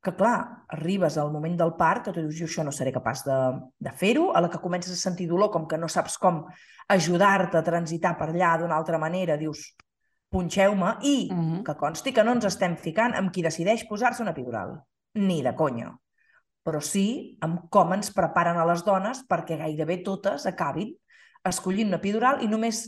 [0.00, 3.24] que, clar, arribes al moment del part que tu dius, jo això no seré capaç
[3.26, 3.36] de,
[3.84, 6.44] de fer-ho, a la que comences a sentir dolor, com que no saps com
[6.88, 9.74] ajudar-te a transitar per allà d'una altra manera, dius,
[10.32, 11.62] punxeu-me, i Mhm.
[11.64, 14.78] que consti que no ens estem ficant amb qui decideix posar-se una epidural.
[15.14, 15.92] Ni de conya.
[16.68, 17.08] Però sí
[17.44, 20.92] amb com ens preparen a les dones perquè gairebé totes acabin
[21.48, 22.84] escollint una epidural i només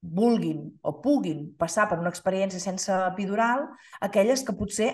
[0.00, 3.66] vulguin o puguin passar per una experiència sense epidural
[4.00, 4.90] aquelles que potser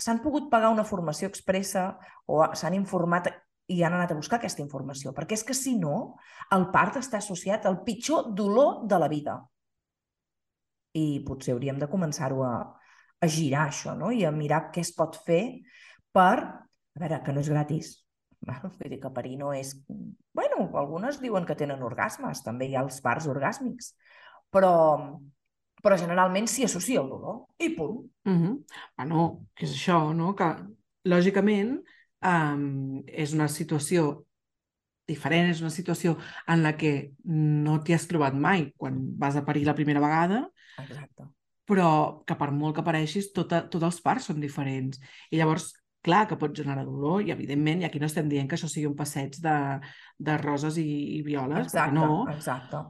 [0.00, 1.94] s'han pogut pagar una formació expressa
[2.28, 3.30] o s'han informat
[3.70, 5.12] i han anat a buscar aquesta informació.
[5.14, 6.16] Perquè és que, si no,
[6.56, 9.36] el part està associat al pitjor dolor de la vida.
[10.98, 12.54] I potser hauríem de començar-ho a,
[13.22, 14.10] a girar, això, no?
[14.10, 15.44] I a mirar què es pot fer
[16.14, 16.66] per...
[16.96, 17.90] A veure, que no és gratis.
[18.40, 19.74] Vull dir que parir no és...
[20.34, 23.92] Bueno, algunes diuen que tenen orgasmes, també hi ha els parts orgàsmics,
[24.54, 24.72] però,
[25.84, 28.08] però generalment s'hi associa el dolor, i punt.
[28.24, 28.80] Mm -hmm.
[28.96, 30.34] Bueno, que és això, no?
[30.34, 30.54] Que
[31.04, 31.80] lògicament
[32.22, 34.24] um, és una situació
[35.10, 39.44] diferent, és una situació en la que no t'hi has trobat mai quan vas a
[39.44, 40.44] parir la primera vegada,
[40.78, 41.26] Exacte.
[41.66, 45.00] però que per molt que apareixis, tota, tots els parts són diferents.
[45.30, 45.72] I llavors,
[46.04, 48.88] clar que pot generar dolor, i evidentment, i aquí no estem dient que això sigui
[48.88, 49.56] un passeig de,
[50.18, 52.82] de roses i, i violes, Exacte, perquè no, exacte.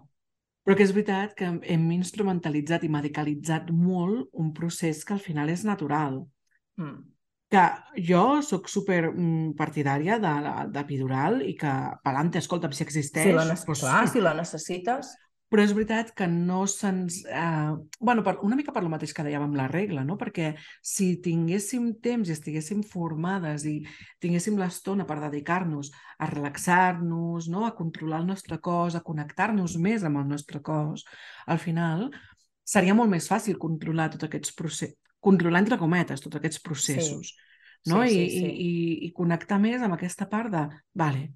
[0.64, 5.50] però que és veritat que hem instrumentalitzat i medicalitzat molt un procés que al final
[5.50, 6.22] és natural.
[6.80, 7.00] Mm.
[7.50, 7.62] que
[8.06, 10.34] jo sóc super mm, partidària de,
[10.70, 11.72] d'epidural i que
[12.04, 13.26] pelante, escolta'm, si existeix...
[13.26, 15.10] Si la, doncs clar, si la necessites...
[15.50, 17.24] Però és veritat que no se'ns...
[17.26, 20.14] Eh, bueno, per, una mica per lo mateix que dèiem amb la regla, no?
[20.20, 23.80] Perquè si tinguéssim temps i estiguéssim formades i
[24.22, 25.90] tinguéssim l'estona per dedicar-nos
[26.22, 27.64] a relaxar-nos, no?
[27.66, 31.02] a controlar el nostre cos, a connectar-nos més amb el nostre cos,
[31.50, 32.10] al final
[32.62, 37.34] seria molt més fàcil controlar tots aquests processos, controlar entre cometes tots aquests processos,
[37.90, 38.04] no?
[38.06, 38.46] Sí, sí, sí.
[38.46, 40.62] I, i, I connectar més amb aquesta part de,
[40.94, 41.26] vale,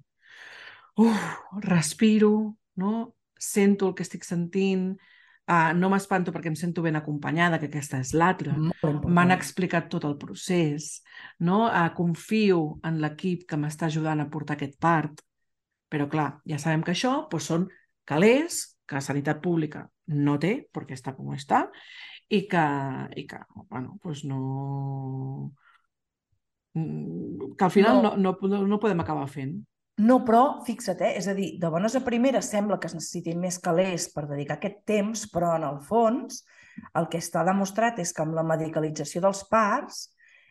[1.03, 1.27] uf,
[1.67, 3.14] respiro, no?
[3.39, 4.93] Sento el que estic sentint,
[5.49, 8.55] uh, no m'espanto perquè em sento ben acompanyada, que aquesta és l'altra.
[8.83, 11.01] M'han explicat tot el procés,
[11.39, 11.65] no?
[11.67, 15.21] Uh, confio en l'equip que m'està ajudant a portar aquest part,
[15.91, 17.67] però clar, ja sabem que això doncs, són
[18.05, 21.65] calés que la sanitat pública no té, perquè està com està,
[22.29, 22.65] i que,
[23.17, 25.51] i que bueno, doncs no...
[26.73, 28.15] mm, que al final No.
[28.17, 29.55] no, no, no podem acabar fent.
[29.97, 31.13] No, però fixa't, eh?
[31.15, 34.57] és a dir, de bones a primeres sembla que es necessitin més calés per dedicar
[34.57, 36.41] aquest temps, però en el fons
[36.99, 40.09] el que està demostrat és que amb la medicalització dels parts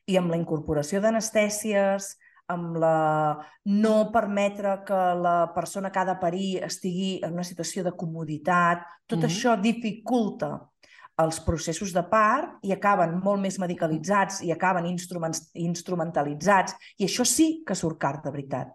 [0.09, 2.15] i amb la incorporació d'anestèsies,
[2.49, 3.37] amb la
[3.69, 8.85] no permetre que la persona que ha de parir estigui en una situació de comoditat,
[9.07, 9.29] tot Mhm.
[9.29, 10.71] això dificulta
[11.19, 17.25] els processos de part i acaben molt més medicalitzats i acaben instruments, instrumentalitzats i això
[17.25, 18.69] sí que surt car de veritat.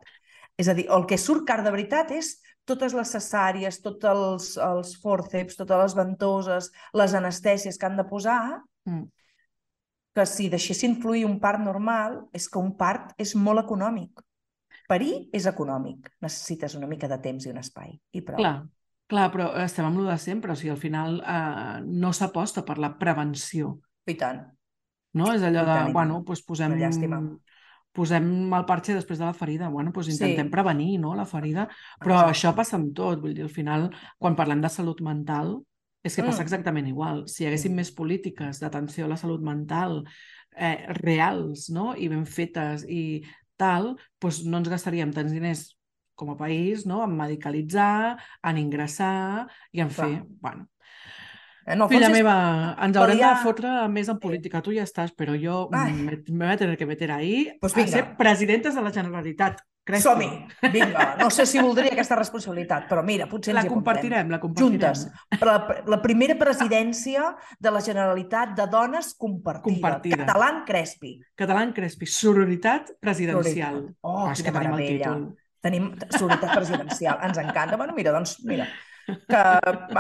[0.60, 2.34] És a dir, el que surt car de veritat és
[2.68, 8.06] totes les cesàries, tots els, els fòrceps, totes les ventoses, les anestèsies que han de
[8.10, 9.06] posar, Mm.
[10.16, 14.22] que si deixessin fluir un part normal, és que un part és molt econòmic.
[14.90, 16.10] Parir és econòmic.
[16.22, 18.00] Necessites una mica de temps i un espai.
[18.12, 18.38] I prou.
[18.40, 18.56] Clar,
[19.08, 22.80] clar, però estem amb lo de sempre, o sigui, al final eh, no s'aposta per
[22.80, 23.76] la prevenció,
[24.08, 24.42] I tant.
[25.14, 25.30] no?
[25.34, 27.22] És allò de, tant, bueno, doncs posem, Una llàstima.
[27.92, 30.52] Posem el parxe després de la ferida, bueno, doncs intentem Sí.
[30.52, 31.68] prevenir, no?, la ferida,
[32.00, 32.32] però Exacte.
[32.32, 35.62] això passa amb tot, vull dir, al final, quan parlem de salut mental,
[36.04, 36.46] és que passa Mm.
[36.46, 37.28] exactament igual.
[37.28, 37.76] Si hi haguéssim Mm.
[37.76, 40.04] més polítiques d'atenció a la salut mental
[40.56, 43.24] eh, reals, no?, i ben fetes i
[43.58, 45.76] tal, doncs no ens gastaríem tants diners
[46.16, 50.08] com a país, no?, en medicalitzar, en ingressar i en Clar.
[50.08, 50.68] fer, bueno,
[51.70, 52.36] En el fons Filla és meva,
[52.82, 54.62] ens haurem de pal·liar- fotre més en política.
[54.66, 57.86] Tu ja estàs, però jo me, me voy a tener que meter ahí Pues a
[57.88, 59.62] ser presidentes de la Generalitat.
[59.90, 60.28] Som-hi!
[60.72, 64.76] Vinga, no sé si voldria aquesta responsabilitat, però mira, potser La ens compartirem, la compartirem.
[64.94, 65.08] Juntes.
[65.42, 65.56] La,
[65.90, 69.64] la primera presidència de la Generalitat de dones compartida.
[69.64, 70.20] Compartida.
[70.28, 71.16] Català Crespi.
[71.36, 73.80] Català en Crespi, sororitat presidencial.
[73.80, 73.96] Sororitat.
[74.02, 75.16] Oh, que quina el meravella.
[75.60, 77.18] Tenim sororitat presidencial.
[77.26, 77.76] Ens encanta.
[77.82, 78.70] Bueno, mira, doncs, mira,
[79.30, 79.44] que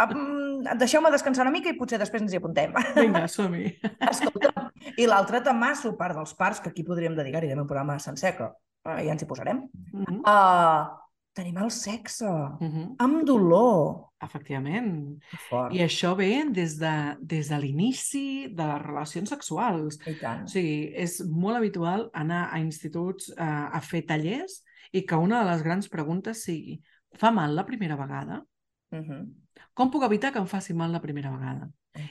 [0.06, 2.74] mm, deixeu-me descansar una mica i potser després ens hi apuntem.
[2.98, 3.74] Vinga, som-hi.
[4.10, 8.36] Escolta, i l'altre temasso, part dels parts, que aquí podríem dedicar-hi també un programa sencer,
[8.38, 10.88] que eh, ja ens hi posarem, Mhm, uh,
[11.36, 12.28] tenim el sexe,
[12.60, 12.96] mhm.
[13.00, 14.06] amb dolor.
[14.20, 15.22] Efectivament.
[15.48, 15.72] Fort.
[15.72, 19.96] I això ve des de, des de l'inici de les relacions sexuals.
[20.12, 20.44] I tant.
[20.44, 24.60] O sigui, és molt habitual anar a instituts eh, a fer tallers
[24.92, 26.82] i que una de les grans preguntes sigui
[27.18, 28.44] fa mal la primera vegada?
[28.92, 29.36] Mhm.
[29.74, 31.70] Com puc evitar que em faci mal la primera vegada?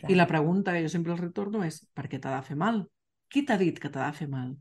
[0.08, 2.56] I I la pregunta que jo sempre els retorno és per què t'ha de fer
[2.56, 2.86] mal?
[3.28, 4.56] Qui t'ha dit que t'ha de fer mal?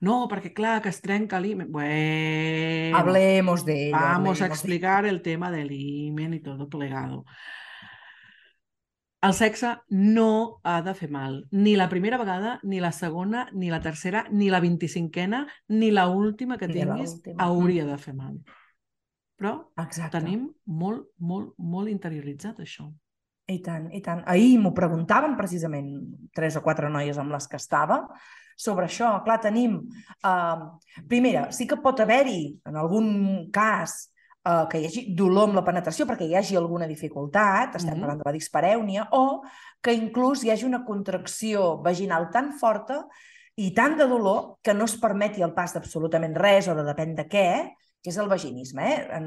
[0.00, 1.70] No, perquè clar, que es trenca l'himen.
[1.72, 3.96] Bueno, Hablemos de ello.
[3.96, 7.24] vamos a hablemos de- explicar el tema del himen y todo plegado.
[9.22, 11.46] El sexe no ha de fer mal.
[11.52, 16.08] Ni la primera vegada, ni la segona, ni la tercera, ni la 25a, ni la
[16.08, 18.40] última que tinguis hauria de fer mal.
[19.38, 20.18] Però Exacte.
[20.20, 22.86] tenim molt, molt, molt interioritzat això.
[23.48, 24.22] I tant, i tant.
[24.30, 25.88] Ahir m'ho preguntaven precisament
[26.32, 28.06] tres o quatre noies amb les que estava
[28.56, 29.22] sobre això.
[29.24, 29.80] Clar, tenim...
[30.22, 34.12] Uh, primera, sí que pot haver-hi, en algun cas,
[34.46, 38.00] uh, que hi hagi dolor amb la penetració perquè hi hagi alguna dificultat, estem Mhm.
[38.00, 39.42] parlant de la disparèunia, o
[39.82, 43.06] que inclús hi hagi una contracció vaginal tan forta
[43.56, 47.16] i tant de dolor que no es permeti el pas d'absolutament res o de depèn
[47.16, 47.48] de què,
[48.02, 48.82] que és el vaginisme.
[48.82, 49.00] Eh?
[49.14, 49.26] En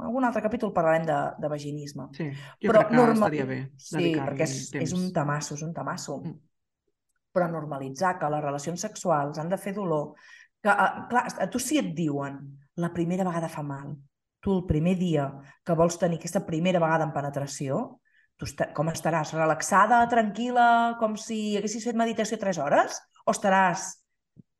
[0.00, 2.08] algun altre capítol parlarem de, de vaginisme.
[2.16, 4.84] Sí, jo Però crec que normal- estaria bé Sí, perquè és, temps.
[4.86, 6.18] és un tamasso, és un tamasso.
[6.24, 6.36] Mm.
[7.36, 10.14] Però normalitzar que les relacions sexuals han de fer dolor,
[10.62, 12.40] que, uh, clar, a tu si et diuen
[12.80, 13.92] la primera vegada fa mal,
[14.40, 15.28] tu el primer dia
[15.66, 18.00] que vols tenir aquesta primera vegada en penetració,
[18.38, 19.34] tu est com estaràs?
[19.34, 23.00] Relaxada, tranquil·la, com si haguessis fet meditació tres hores?
[23.26, 23.98] O estaràs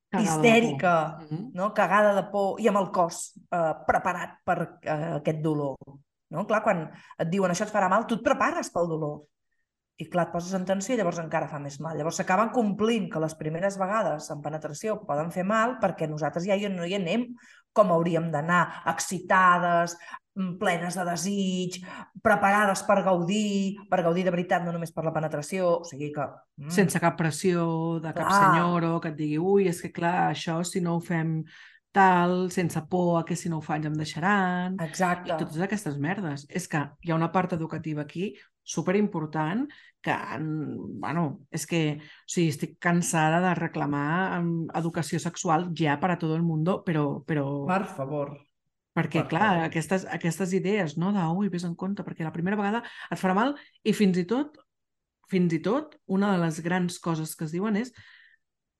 [0.08, 1.18] Cagada histèrica.
[1.20, 1.50] Mhm.
[1.52, 1.72] no?
[1.74, 5.76] cagada de por i amb el cos eh, preparat per eh, aquest dolor?
[6.30, 6.46] No?
[6.46, 6.86] Clar, quan
[7.18, 9.26] et diuen això et farà mal, tu et prepares pel dolor.
[9.98, 11.96] i clar, et poses en tensió i llavors encara fa més mal.
[11.98, 16.54] Llavors s'acaben complint que les primeres vegades en penetració poden fer mal perquè nosaltres ja
[16.70, 17.24] no hi anem
[17.72, 19.96] com hauríem d'anar, excitades,
[20.60, 21.80] plenes de desig,
[22.24, 26.26] preparades per gaudir, per gaudir de veritat, no només per la penetració, o sigui que...
[26.60, 26.74] Mm.
[26.74, 27.64] Sense cap pressió
[28.02, 28.38] de cap clar.
[28.38, 31.42] senyor o que et digui, ui, és que clar, això si no ho fem
[31.94, 34.78] tal, sense por a que si no ho faig em deixaran...
[34.84, 35.32] Exacte.
[35.32, 36.46] I totes aquestes merdes.
[36.48, 38.34] És que hi ha una part educativa aquí
[38.68, 39.64] superimportant
[40.04, 40.14] que,
[41.00, 44.42] bueno, és que o sigui, estic cansada de reclamar
[44.78, 47.48] educació sexual ja per a tot el món, però, però...
[47.66, 48.36] Per favor.
[48.98, 49.66] Perquè, per clar, favor.
[49.68, 53.36] aquestes, aquestes idees, no?, de, ui, vés en compte, perquè la primera vegada et farà
[53.38, 53.54] mal
[53.86, 54.58] i fins i tot,
[55.30, 57.92] fins i tot, una de les grans coses que es diuen és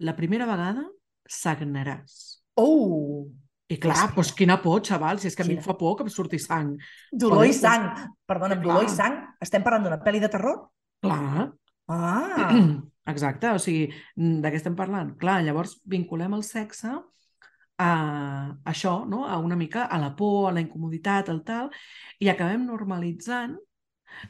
[0.03, 0.87] la primera vegada
[1.29, 2.41] sagnaràs.
[2.59, 3.29] Oh!
[3.69, 6.07] I clar, doncs quina por, xaval, si és que a mi em fa por que
[6.07, 6.71] em surti sang.
[7.13, 7.91] Dolor i sang.
[8.27, 8.65] Perdona, clar.
[8.65, 9.19] dolor i sang?
[9.45, 10.63] Estem parlant d'una pel·li de terror?
[11.05, 11.51] Clar.
[11.93, 12.49] Ah!
[13.13, 15.15] Exacte, o sigui, de què estem parlant?
[15.21, 16.97] Clar, llavors vinculem el sexe
[17.79, 19.25] a això, no?
[19.27, 21.71] a una mica a la por, a la incomoditat, al tal,
[22.19, 23.57] i acabem normalitzant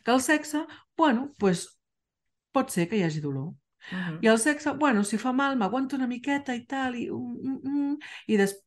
[0.05, 1.81] que el sexe, bueno, pues,
[2.53, 3.55] pot ser que hi hagi dolor.
[3.89, 4.19] Uh -huh.
[4.23, 7.61] I el sexe, bueno, si fa mal, m'aguanto una miqueta i tal, i, mm, mm,
[7.65, 8.65] mm, i després...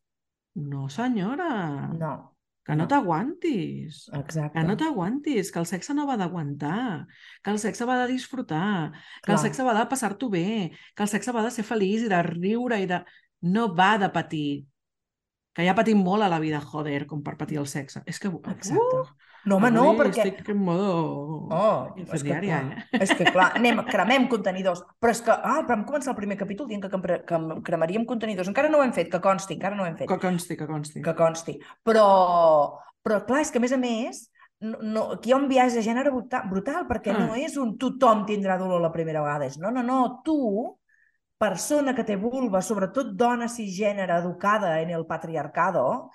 [0.54, 1.88] No, senyora.
[1.98, 2.36] No.
[2.62, 2.88] Que no, no.
[2.88, 4.08] t'aguantis.
[4.12, 4.58] Exacte.
[4.58, 7.06] Que no t'aguantis, que el sexe no va d'aguantar,
[7.42, 9.38] que el sexe va de disfrutar, que Clar.
[9.38, 12.22] el sexe va de passar-t'ho bé, que el sexe va de ser feliç i de
[12.22, 13.04] riure i de...
[13.42, 14.66] No va de patir,
[15.52, 18.00] que ja patim molt a la vida, joder, com per patir el sexe.
[18.08, 18.30] És que...
[18.52, 18.80] Exacte.
[18.80, 20.22] Uh, no, home, no, perquè...
[20.22, 20.90] Estic en modo
[21.50, 22.60] oh, és que, eh?
[22.94, 24.84] És que, clar, anem, cremem contenidors.
[25.02, 28.48] Però és que, ah, però vam començar el primer capítol dient que, que cremaríem contenidors.
[28.52, 30.08] Encara no ho hem fet, que consti, encara no ho hem fet.
[30.08, 31.02] Que consti, que consti.
[31.04, 31.56] Que consti.
[31.84, 32.06] Però,
[33.02, 34.22] però clar, és que a més a més,
[34.62, 37.18] no, no, aquí hi ha un viatge de gènere brutal, brutal perquè ah.
[37.26, 39.50] no és un tothom tindrà dolor la primera vegada.
[39.50, 40.38] És, no, no, no, tu
[41.42, 46.12] persona que té vulva, sobretot dona cisgènere educada en el patriarcado,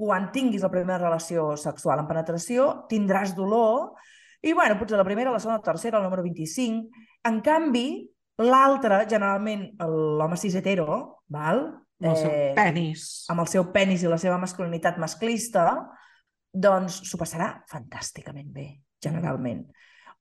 [0.00, 3.96] quan tinguis la primera relació sexual en penetració, tindràs dolor,
[4.40, 7.02] i bueno, potser la primera, la segona, la tercera, el número 25.
[7.28, 7.86] En canvi,
[8.40, 11.66] l'altre, generalment l'home cis hetero, val?
[12.00, 13.08] Amb el seu eh, penis.
[13.32, 15.66] Amb el seu penis i la seva masculinitat masclista,
[16.50, 18.70] doncs s'ho passarà fantàsticament bé,
[19.04, 19.66] generalment.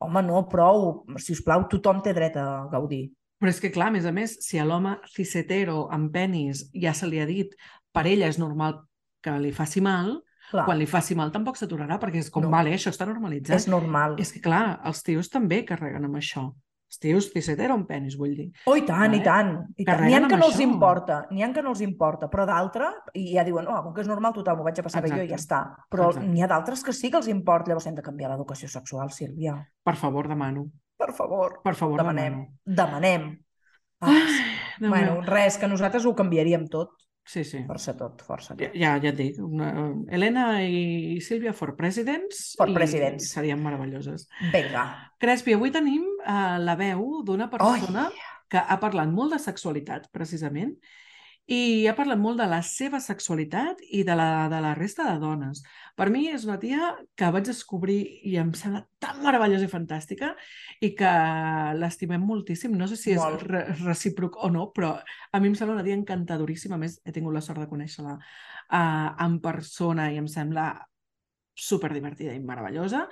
[0.04, 3.06] Home, no, prou, si us plau, tothom té dret a gaudir.
[3.40, 6.94] Però és que, clar, a més a més, si a l'home cis-hetero amb penis ja
[6.94, 7.56] se li ha dit
[7.96, 8.82] per ella és normal
[9.24, 10.18] que li faci mal,
[10.52, 10.66] clar.
[10.68, 12.54] quan li faci mal tampoc s'aturarà, perquè és com, no.
[12.54, 13.56] vale, això està normalitzat.
[13.58, 14.18] És normal.
[14.22, 16.50] És que, clar, els tios també carreguen amb això.
[16.90, 18.48] Els tios cis-hetero amb penis, vull dir.
[18.66, 19.20] Oh, i tant, vale?
[19.20, 19.52] i tant.
[19.78, 20.02] I tant.
[20.08, 23.28] N'hi ha que no els importa, n'hi ha que no els importa, però d'altre, i
[23.36, 25.20] ja diuen, oh, com que és normal, total, m'ho vaig a passar Exacte.
[25.20, 25.62] bé jo i ja està.
[25.94, 29.14] Però n'hi ha d'altres que sí que els importa, llavors hem de canviar l'educació sexual,
[29.14, 29.60] Sílvia.
[29.86, 30.66] Per favor, demano.
[31.00, 31.60] Per favor.
[31.64, 32.42] Per favor, demanem.
[32.66, 33.30] Demanem.
[34.00, 36.92] Ah, Ai, bueno, res, que nosaltres ho canviaríem tot.
[37.30, 37.60] Sí, sí.
[37.68, 38.74] Força tot, força tot.
[38.74, 39.70] Ja, ja et dic, una,
[40.10, 42.56] Helena i Sílvia for presidents.
[42.58, 43.28] For presidents.
[43.36, 44.26] serien meravelloses.
[44.54, 44.86] Vinga.
[45.22, 48.24] Crespi, avui tenim uh, la veu d'una persona Oi.
[48.50, 50.74] que ha parlat molt de sexualitat, precisament,
[51.50, 55.16] i ha parlat molt de la seva sexualitat i de la, de la resta de
[55.22, 55.64] dones.
[55.98, 57.98] Per mi és una tia que vaig descobrir
[58.30, 60.30] i em sembla tan meravellosa i fantàstica
[60.86, 61.14] i que
[61.80, 62.78] l'estimem moltíssim.
[62.78, 65.98] No sé si és re recíproc o no, però a mi em sembla una tia
[65.98, 66.78] encantadoríssima.
[66.78, 70.70] A més, he tingut la sort de conèixer-la uh, en persona i em sembla
[71.60, 73.08] superdivertida i meravellosa.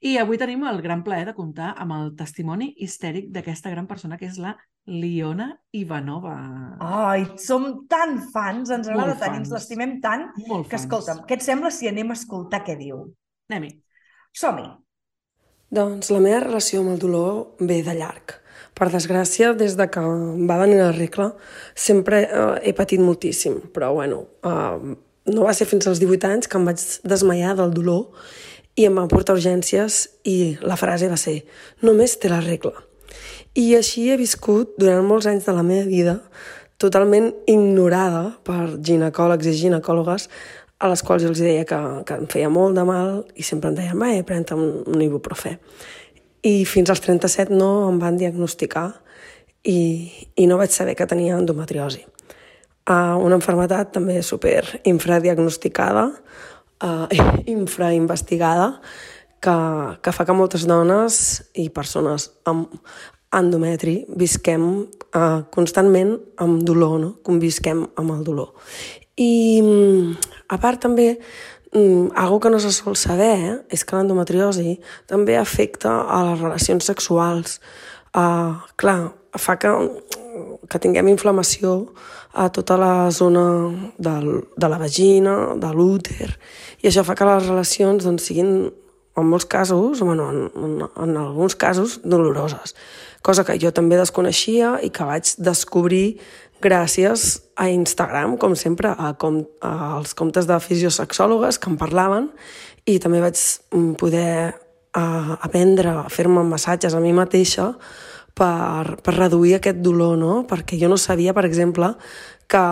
[0.00, 4.18] I avui tenim el gran plaer de comptar amb el testimoni histèric d'aquesta gran persona
[4.18, 4.52] que és la
[4.86, 6.36] Liona Ivanova.
[6.80, 10.84] Ai, som tan fans, ens agrada tant, ens l'estimem tant, Molt que, fans.
[10.84, 13.08] escolta'm, què et sembla si anem a escoltar què diu?
[13.50, 13.74] Anem-hi.
[14.38, 14.68] Som-hi.
[15.74, 18.38] Doncs la meva relació amb el dolor ve de llarg.
[18.78, 21.32] Per desgràcia, des de que va venir la regla,
[21.74, 24.94] sempre eh, he patit moltíssim, però bueno, eh,
[25.34, 28.06] no va ser fins als 18 anys que em vaig desmaiar del dolor
[28.78, 31.40] i em van portar urgències i la frase va ser
[31.82, 32.76] només té la regla.
[33.58, 36.18] I així he viscut durant molts anys de la meva vida
[36.78, 40.28] totalment ignorada per ginecòlegs i ginecòlogues
[40.78, 43.78] a les quals els deia que, que em feia molt de mal i sempre em
[43.80, 45.56] deien, va, pren un, un ibuprofè.
[46.46, 48.92] I fins als 37 no em van diagnosticar
[49.66, 49.80] i,
[50.38, 52.04] i no vaig saber que tenia endometriosi.
[52.88, 56.06] Uh, una enfermetat també super infradiagnosticada,
[56.84, 57.06] uh,
[57.56, 58.80] infrainvestigada
[59.40, 59.56] que,
[60.02, 62.72] que fa que moltes dones i persones amb
[63.34, 64.64] endometri visquem
[65.12, 67.12] uh, constantment amb dolor, no?
[67.22, 68.54] convisquem amb el dolor.
[69.18, 69.60] I
[70.48, 71.16] a part també
[71.72, 76.40] Mm, algo que no se sol saber eh, és que l'endometriosi també afecta a les
[76.40, 77.58] relacions sexuals.
[78.16, 79.68] Uh, clar, fa que,
[80.68, 81.92] que tinguem inflamació
[82.38, 83.44] a tota la zona
[83.98, 86.28] del, de la vagina, de l'úter,
[86.82, 88.68] i això fa que les relacions doncs, siguin,
[89.18, 92.76] en molts casos, bueno, en, en, en alguns casos, doloroses.
[93.22, 96.20] Cosa que jo també desconeixia i que vaig descobrir
[96.62, 102.30] gràcies a Instagram, com sempre, a com, als comptes de fisiosexòlogues que em parlaven
[102.86, 103.38] i també vaig
[103.74, 104.54] mm, poder
[104.94, 105.04] a,
[105.40, 107.72] aprendre a fer-me massatges a mi mateixa
[108.38, 110.42] per, per reduir aquest dolor, no?
[110.48, 111.90] Perquè jo no sabia, per exemple,
[112.48, 112.64] que,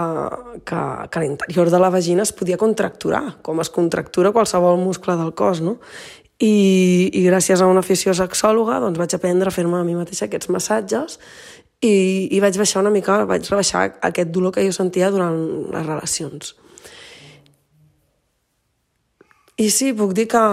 [0.64, 5.34] que, que l'interior de la vagina es podia contracturar, com es contractura qualsevol muscle del
[5.36, 5.76] cos, no?
[6.36, 10.50] I, i gràcies a una fisiosexòloga doncs vaig aprendre a fer-me a mi mateixa aquests
[10.52, 11.16] massatges
[11.80, 15.38] i, i vaig baixar una mica, vaig rebaixar aquest dolor que jo sentia durant
[15.72, 16.52] les relacions.
[19.56, 20.44] I sí, puc dir que,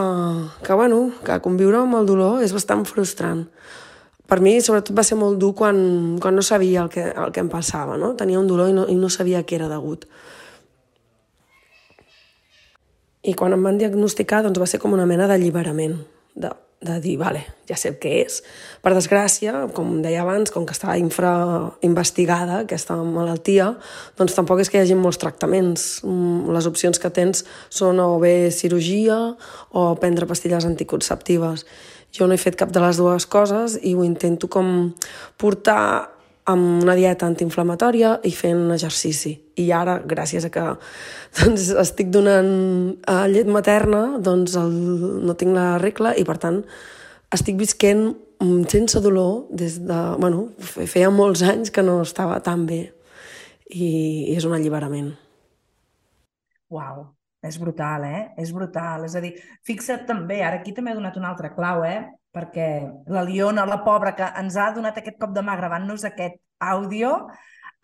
[0.63, 3.43] que, bueno, que conviure amb el dolor és bastant frustrant.
[4.29, 5.77] Per mi, sobretot, va ser molt dur quan,
[6.23, 8.13] quan no sabia el que, el que em passava, no?
[8.19, 10.07] Tenia un dolor i no, i no sabia què era degut.
[13.23, 15.99] I quan em van diagnosticar, doncs va ser com una mena d'alliberament,
[16.35, 16.51] de
[16.83, 18.41] de dir, vale, ja sé què és.
[18.83, 23.69] Per desgràcia, com deia abans, com que estava infrainvestigada aquesta malaltia,
[24.19, 25.85] doncs tampoc és que hi hagi molts tractaments.
[26.03, 29.15] Mm, les opcions que tens són o bé cirurgia
[29.71, 31.63] o prendre pastilles anticonceptives.
[32.13, 34.91] Jo no he fet cap de les dues coses i ho intento com
[35.41, 36.09] portar
[36.49, 39.33] amb una dieta antiinflamatòria i fent exercici.
[39.59, 40.65] I ara, gràcies a que
[41.39, 42.51] doncs, estic donant
[43.07, 44.75] a eh, llet materna, doncs el,
[45.23, 46.61] no tinc la regla i, per tant,
[47.33, 48.11] estic visquent
[48.69, 49.99] sense dolor des de...
[50.19, 52.81] Bueno, feia molts anys que no estava tan bé
[53.71, 55.13] i, i és un alliberament.
[56.73, 57.05] Uau,
[57.43, 58.25] és brutal, eh?
[58.39, 59.05] És brutal.
[59.05, 59.33] És a dir,
[59.67, 62.01] fixa't també, ara aquí també he donat una altra clau, eh?
[62.33, 62.67] perquè
[63.13, 67.11] la Liona, la pobra, que ens ha donat aquest cop de mà gravant-nos aquest àudio,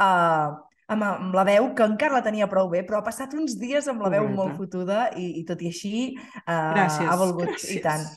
[0.02, 0.48] eh,
[0.90, 3.88] amb, amb la veu, que encara la tenia prou bé, però ha passat uns dies
[3.92, 4.40] amb la veu Correcte.
[4.40, 7.76] molt fotuda i, i tot i així eh, gràcies, ha volgut, gràcies.
[7.78, 8.08] i tant.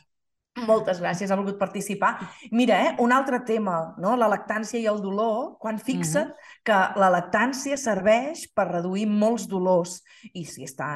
[0.69, 2.15] Moltes gràcies, ha volgut participar.
[2.53, 4.17] Mira, eh, un altre tema, no?
[4.21, 6.52] la lactància i el dolor, quan fixa't uh -huh.
[6.67, 9.97] Que la lactància serveix per reduir molts dolors
[10.33, 10.91] i s'hi està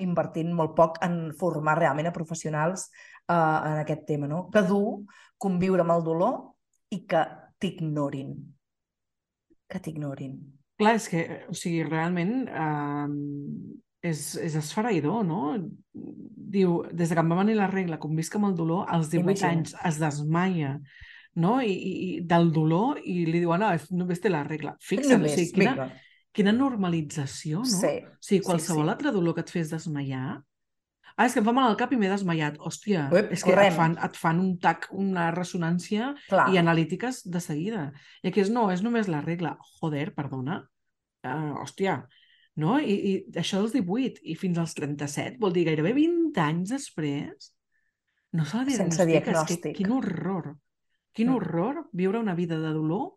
[0.00, 2.86] invertint molt poc en formar realment a professionals
[3.28, 4.46] uh, en aquest tema, no?
[4.52, 5.02] Que dur
[5.42, 6.40] conviure amb el dolor
[6.94, 7.22] i que
[7.60, 8.34] t'ignorin.
[9.68, 10.36] Que t'ignorin.
[10.80, 15.54] Clar, és que, o sigui, realment eh, és, és esfereïdor, no?
[15.92, 19.12] Diu, des de que em va venir la regla, com visc amb el dolor, als
[19.12, 19.52] 18 Imagina.
[19.52, 20.72] anys es desmaia,
[21.40, 21.58] no?
[21.64, 24.76] I, i, del dolor, i li diuen, ah, només té la regla.
[24.82, 25.90] Fixa't, només, o sigui, quina,
[26.34, 27.68] quina normalització, no?
[27.68, 28.94] Sí, o sigui, qualsevol sí, sí.
[28.96, 30.40] altre dolor que et fes desmaiar,
[31.12, 32.56] Ah, és que em fa mal al cap i m'he desmaiat.
[32.62, 36.46] Hòstia, Uep, és que et fan, et fan un tac, una ressonància Clar.
[36.52, 37.90] i analítiques de seguida.
[38.24, 39.56] I aquí és, no, és només la regla.
[39.78, 40.62] Joder, perdona.
[41.22, 42.00] Uh, hòstia,
[42.58, 42.78] no?
[42.80, 47.52] I, I això dels 18 i fins als 37, vol dir gairebé 20 anys després,
[48.34, 49.68] no s'ha de Sense diagnòstic.
[49.68, 50.54] Que, quin horror.
[51.12, 53.10] Quin horror viure una vida de dolor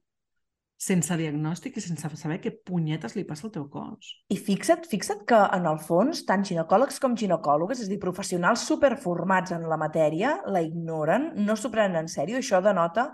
[0.86, 4.10] sense diagnòstic i sense saber què punyetes li passa al teu cos.
[4.30, 8.66] I fixa't, fixa't que en el fons tant ginecòlegs com ginecòlogues, és a dir, professionals
[8.68, 13.08] superformats en la matèria, la ignoren, no s'ho prenen en sèrio, això denota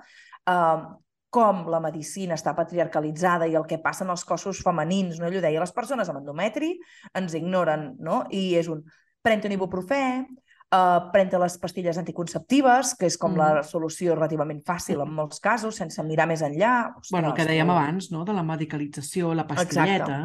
[0.49, 0.82] eh,
[1.32, 5.29] com la medicina està patriarcalitzada i el que passa en els cossos femenins, no?
[5.29, 6.73] Ell ho deia, les persones amb endometri
[7.15, 8.25] ens ignoren, no?
[8.34, 8.82] I és un
[9.21, 10.03] pren un ibuprofè,
[10.72, 13.39] Uh, prendre les pastilles anticonceptives, que és com mm.
[13.41, 16.93] la solució relativament fàcil en molts casos, sense mirar més enllà.
[16.93, 20.22] Ostres, bueno, el que dèiem abans, no?, de la medicalització, la pastilleta,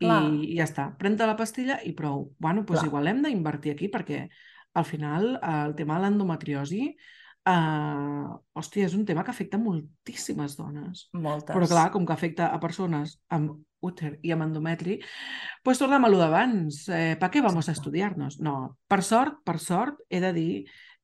[0.00, 0.86] i, i ja està.
[0.96, 2.30] Prendre la pastilla i prou.
[2.40, 2.88] Bueno, doncs Clar.
[2.88, 4.22] igual hem d'invertir aquí perquè
[4.80, 6.86] al final eh, el tema de l'endometriosi
[7.48, 11.08] eh, hòstia, és un tema que afecta moltíssimes dones.
[11.12, 11.54] Moltes.
[11.54, 14.98] Però clar, com que afecta a persones amb úter i amb endometri,
[15.64, 16.82] pues tornem a lo d'abans.
[16.88, 18.40] Eh, ¿Para qué vamos a estudiar-nos?
[18.40, 20.54] No, per sort, per sort, he de dir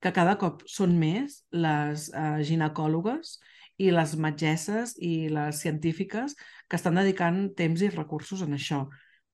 [0.01, 3.39] que cada cop són més les eh, ginecòlogues
[3.81, 6.37] i les metgesses i les científiques
[6.69, 8.87] que estan dedicant temps i recursos en això.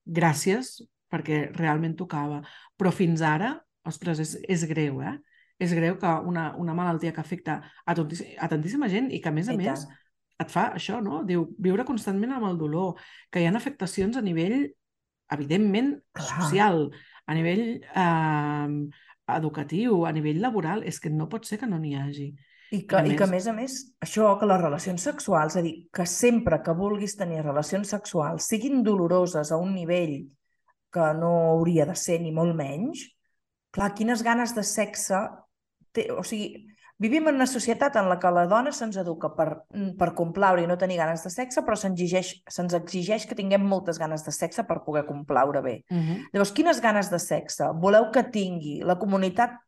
[0.07, 0.81] Gràcies,
[1.11, 2.41] perquè realment tocava.
[2.79, 5.19] Però fins ara, ostres, és, és greu, eh?
[5.61, 9.37] És greu que una, una malaltia que afecta a, a tantíssima gent i que, a
[9.37, 9.99] més a I més, tant
[10.43, 11.23] et fa això, no?
[11.29, 13.01] Diu, viure constantment amb el dolor,
[13.31, 14.65] que hi ha afectacions a nivell,
[15.33, 16.29] evidentment, Clar.
[16.29, 16.87] social,
[17.27, 18.73] a nivell eh,
[19.37, 22.33] educatiu, a nivell laboral, és que no pot ser que no n'hi hagi.
[22.73, 23.15] I que, I, més...
[23.15, 26.07] I que, a més a més, això, que les relacions sexuals, és a dir, que
[26.09, 30.23] sempre que vulguis tenir relacions sexuals siguin doloroses a un nivell
[30.93, 33.07] que no hauria de ser ni molt menys,
[33.73, 35.25] clar, quines ganes de sexe...
[35.93, 36.63] Té, o sigui,
[37.03, 39.49] vivim en una societat en la que la dona se'ns educa per,
[39.99, 43.65] per complaure i no tenir ganes de sexe, però se'ns exigeix, se exigeix que tinguem
[43.69, 45.75] moltes ganes de sexe per poder complaure bé.
[45.91, 46.17] Uh -huh.
[46.33, 49.59] Llavors, quines ganes de sexe voleu que tingui la comunitat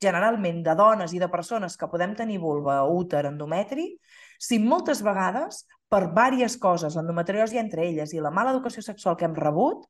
[0.00, 3.98] generalment de dones i de persones que podem tenir vulva, úter, endometri,
[4.38, 9.26] si moltes vegades, per diverses coses, l'endometriosi entre elles i la mala educació sexual que
[9.26, 9.86] hem rebut,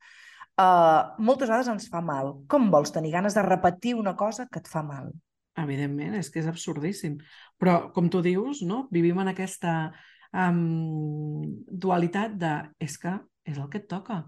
[0.61, 2.37] eh, moltes vegades ens fa mal.
[2.51, 5.11] Com vols tenir ganes de repetir una cosa que et fa mal?
[5.61, 7.19] Evidentment, és que és absurdíssim.
[7.61, 8.85] Però, com tu dius, no?
[8.95, 9.75] vivim en aquesta
[10.33, 13.17] um, dualitat de és que
[13.51, 14.23] és el que et toca,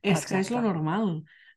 [0.00, 0.30] és Exacte.
[0.30, 1.08] que és lo normal,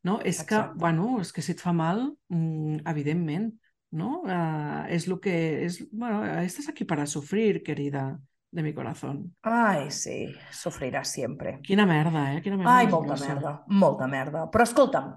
[0.08, 0.20] no?
[0.22, 0.74] És Exacte.
[0.74, 3.52] que, bueno, és que si et fa mal, mm, evidentment,
[3.94, 4.24] no?
[4.26, 5.36] Uh, és el que...
[5.68, 8.18] És, bueno, estàs aquí para sufrir, querida,
[8.54, 9.34] de mi corazón.
[9.42, 11.58] Ai, sí, sofriràs sempre.
[11.66, 12.42] Quina merda, eh?
[12.46, 14.44] Quina merda Ai, molta merda, molta merda.
[14.54, 15.08] Però escolta'm,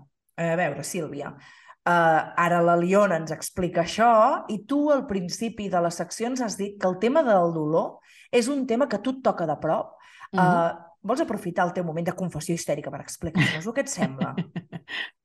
[0.40, 4.08] a veure, Sílvia, uh, ara la Liona ens explica això
[4.48, 7.98] i tu al principi de les seccions has dit que el tema del dolor
[8.32, 9.92] és un tema que tu et toca de prop.
[10.32, 10.82] Uh, uh -huh.
[11.06, 13.72] Vols aprofitar el teu moment de confessió histèrica per explicar-nos-ho?
[13.72, 14.34] Què et sembla?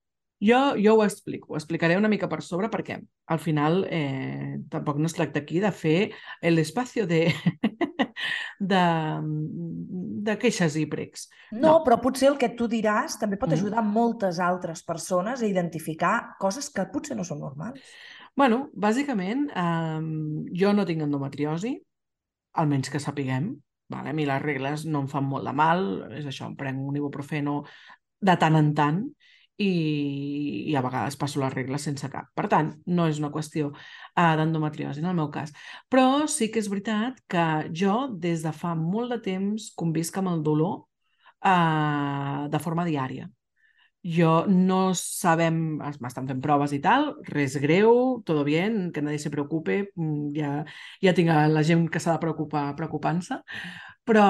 [0.44, 4.98] Jo, jo ho explico, ho explicaré una mica per sobre perquè al final eh, tampoc
[4.98, 7.32] no es tracta aquí de fer l'espai de,
[8.62, 8.86] de,
[10.28, 11.28] de queixes i precs.
[11.52, 13.58] No, no, però potser el que tu diràs també pot mm.
[13.58, 13.96] ajudar mm.
[13.96, 17.82] moltes altres persones a identificar coses que potser no són normals.
[18.38, 21.74] bueno, bàsicament, eh, jo no tinc endometriosi,
[22.62, 23.52] almenys que sapiguem,
[23.92, 24.14] Vale?
[24.14, 25.82] A mi les regles no em fan molt de mal,
[26.16, 27.58] és això, em prenc un ibuprofeno
[28.24, 29.02] de tant en tant,
[29.62, 32.30] i, i a vegades passo les regles sense cap.
[32.38, 35.54] Per tant, no és una qüestió uh, d'endometriosi en el meu cas.
[35.92, 37.46] Però sí que és veritat que
[37.84, 40.82] jo, des de fa molt de temps, convisc amb el dolor
[41.46, 43.30] uh, de forma diària.
[44.02, 49.30] Jo no sabem, m'estan fent proves i tal, res greu, todo bien, que nadie se
[49.30, 50.54] preocupe, mm, ja,
[51.06, 53.38] ja tinc la gent que s'ha de preocupar preocupant-se,
[54.10, 54.26] però,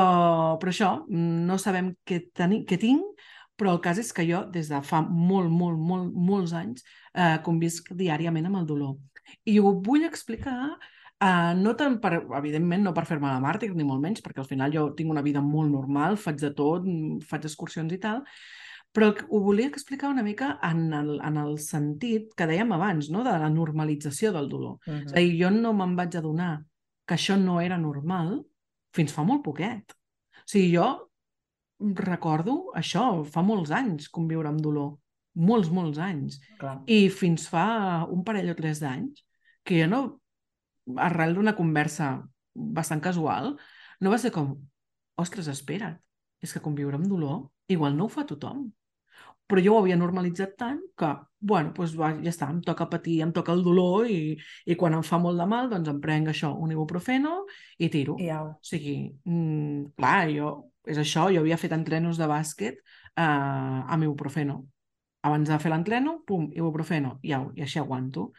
[0.60, 3.24] però això, no sabem què, teni, què tinc,
[3.58, 6.84] però el cas és que jo, des de fa molt, molt, molt, molts anys,
[7.14, 8.98] eh, convisc diàriament amb el dolor.
[9.46, 10.78] I ho vull explicar
[11.22, 14.48] Uh, no tant per, evidentment, no per fer-me la màrtir, ni molt menys, perquè al
[14.50, 16.88] final jo tinc una vida molt normal, faig de tot,
[17.30, 18.24] faig excursions i tal,
[18.92, 23.22] però ho volia explicar una mica en el, en el sentit que dèiem abans, no?
[23.24, 24.80] de la normalització del dolor.
[24.88, 25.06] Uh -huh.
[25.06, 26.66] És a dir, jo no me'n vaig adonar
[27.06, 28.42] que això no era normal
[28.92, 29.94] fins fa molt poquet.
[29.94, 31.11] O sigui, jo
[31.98, 34.96] recordo això, fa molts anys conviure amb dolor.
[35.36, 36.42] Molts, molts anys.
[36.60, 36.82] Clar.
[36.92, 39.24] I fins fa un parell o tres d'anys
[39.64, 40.02] que jo no,
[40.98, 42.18] arrel d'una conversa
[42.54, 43.56] bastant casual,
[44.02, 44.56] no va ser com,
[45.22, 45.98] ostres, espera't,
[46.42, 48.66] és que conviure amb dolor igual no ho fa tothom.
[49.52, 51.10] Però jo ho havia normalitzat tant que,
[51.40, 54.96] bueno, doncs va, ja està, em toca patir, em toca el dolor i, i quan
[54.96, 57.42] em fa molt de mal, doncs em prenc això, un ibuprofeno
[57.78, 58.16] i tiro.
[58.20, 58.54] I au.
[58.56, 58.96] O sigui,
[59.28, 60.54] mm, clar, jo
[60.88, 64.62] és això, jo havia fet entrenos de bàsquet eh, amb ibuprofeno.
[65.22, 68.32] Abans de fer l'entreno, pum, ibuprofeno, i au, i així aguanto.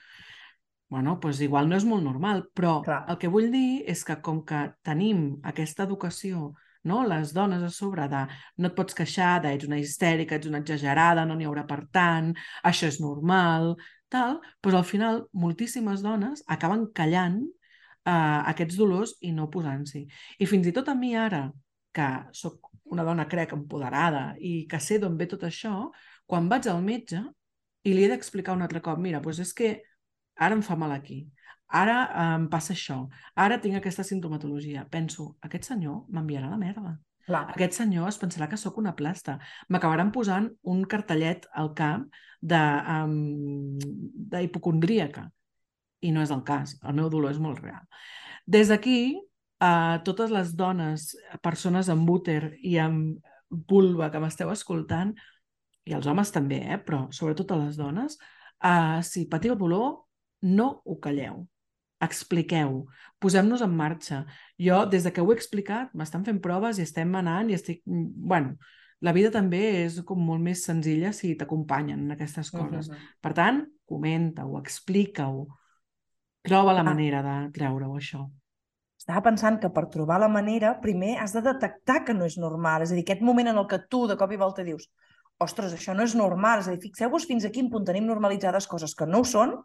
[0.92, 3.04] Bueno, doncs igual no és molt normal, però Clar.
[3.08, 6.50] el que vull dir és que com que tenim aquesta educació,
[6.84, 6.98] no?
[7.06, 8.26] les dones a sobre de
[8.58, 11.84] no et pots queixar, de ets una histèrica, ets una exagerada, no n'hi haurà per
[11.94, 12.32] tant,
[12.68, 13.72] això és normal,
[14.12, 20.04] tal, doncs al final moltíssimes dones acaben callant eh, aquests dolors i no posant-s'hi.
[20.42, 21.46] I fins i tot a mi ara,
[21.94, 25.90] que sóc una dona, crec, empoderada i que sé d'on ve tot això,
[26.28, 27.22] quan vaig al metge
[27.88, 29.70] i li he d'explicar un altre cop, mira, doncs és que
[30.36, 31.24] ara em fa mal aquí,
[31.72, 31.96] ara
[32.34, 32.98] em passa això,
[33.34, 34.84] ara tinc aquesta sintomatologia.
[34.92, 36.92] Penso, aquest senyor m'enviarà la merda.
[37.26, 37.46] Clar.
[37.54, 39.38] Aquest senyor es pensarà que sóc una plasta.
[39.70, 42.00] M'acabaran posant un cartellet al cap
[42.42, 45.22] d'hipocondríaca.
[45.28, 45.32] Um,
[46.02, 46.74] I no és el cas.
[46.82, 47.84] El meu dolor és molt real.
[48.50, 49.22] Des d'aquí,
[49.62, 53.22] a totes les dones, persones amb úter i amb
[53.70, 55.12] vulva que m'esteu escoltant,
[55.86, 56.78] i els homes també, eh?
[56.82, 58.18] però sobretot a les dones,
[58.64, 60.02] uh, si patiu dolor,
[60.42, 61.44] no ho calleu.
[62.02, 62.80] Expliqueu,
[63.22, 64.24] posem-nos en marxa.
[64.58, 67.84] Jo, des de que ho he explicat, m'estan fent proves i estem anant i estic...
[67.86, 68.56] Bueno,
[69.02, 72.90] la vida també és com molt més senzilla si t'acompanyen en aquestes coses.
[72.90, 73.08] Uh -huh.
[73.22, 75.46] Per tant, comenta-ho, explica-ho,
[76.42, 76.90] troba la ah.
[76.90, 78.26] manera de treure-ho, això
[79.02, 82.84] estava pensant que per trobar la manera, primer has de detectar que no és normal.
[82.86, 84.88] És a dir, aquest moment en el que tu de cop i volta dius
[85.42, 86.60] ostres, això no és normal.
[86.62, 89.56] És a dir, fixeu-vos fins a quin punt tenim normalitzades coses que no ho són,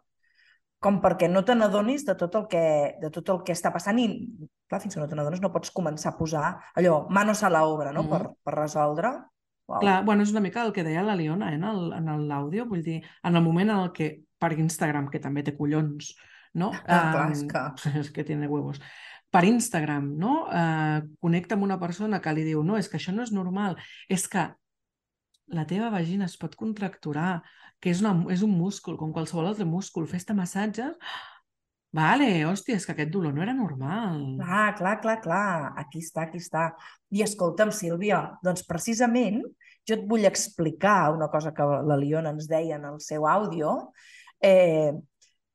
[0.82, 2.64] com perquè no te n'adonis de, tot el que,
[3.02, 4.06] de tot el que està passant i,
[4.70, 7.64] clar, fins que no te n'adones no pots començar a posar allò, manos a la
[7.66, 9.10] obra, no?, mm per, per resoldre.
[9.68, 9.80] Wow.
[9.82, 12.66] Clar, bueno, és una mica el que deia la Liona eh, en el- en l'àudio,
[12.70, 16.14] vull dir, en el moment en el que per Instagram, que també té collons,
[16.54, 16.70] no?
[16.86, 18.80] Ah, clar, és que- és que tiene huevos.
[19.30, 20.34] Per Instagram, no?
[20.48, 23.76] Eh, connecta amb una persona que li diu no, és que això no és normal,
[24.08, 24.46] és que
[25.52, 27.42] la teva vagina es pot contracturar,
[27.80, 30.96] que és, una, és un múscul, com qualsevol altre múscul, fes-te massatges...
[31.88, 34.18] Vale, hòstia, és que aquest dolor no era normal.
[34.36, 35.70] Clar, clar, clar, clar.
[35.80, 36.66] Aquí està, aquí està.
[37.16, 39.38] I escolta'm, Sílvia, doncs precisament
[39.88, 43.94] jo et vull explicar una cosa que la Liona ens deia en el seu àudio,
[44.44, 44.92] eh,